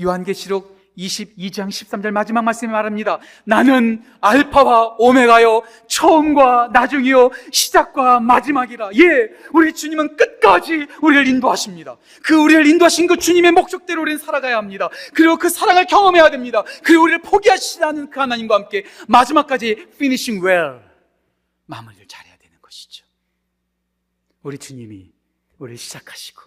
[0.00, 3.18] 요한계시록 22장 13절 마지막 말씀에 말합니다.
[3.44, 8.90] 나는 알파와 오메가요, 처음과 나중이요, 시작과 마지막이라.
[8.94, 11.96] 예, 우리 주님은 끝까지 우리를 인도하십니다.
[12.22, 14.88] 그 우리를 인도하신 그 주님의 목적대로 우리는 살아가야 합니다.
[15.14, 16.62] 그리고 그 사랑을 경험해야 됩니다.
[16.82, 20.80] 그리고 우리를 포기하시지 않은 그 하나님과 함께 마지막까지 finishing well.
[21.66, 23.04] 마무리를 잘해야 되는 것이죠.
[24.42, 25.12] 우리 주님이
[25.58, 26.42] 우리를 시작하시고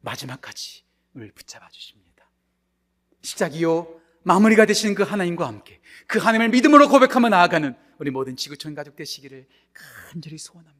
[0.00, 0.82] 마지막까지
[1.14, 2.09] 우리를 붙잡아 주십니다.
[3.22, 8.96] 시작이요 마무리가 되시는 그 하나님과 함께 그 하나님을 믿음으로 고백하며 나아가는 우리 모든 지구촌 가족
[8.96, 10.79] 되시기를 간절히 소원합니다.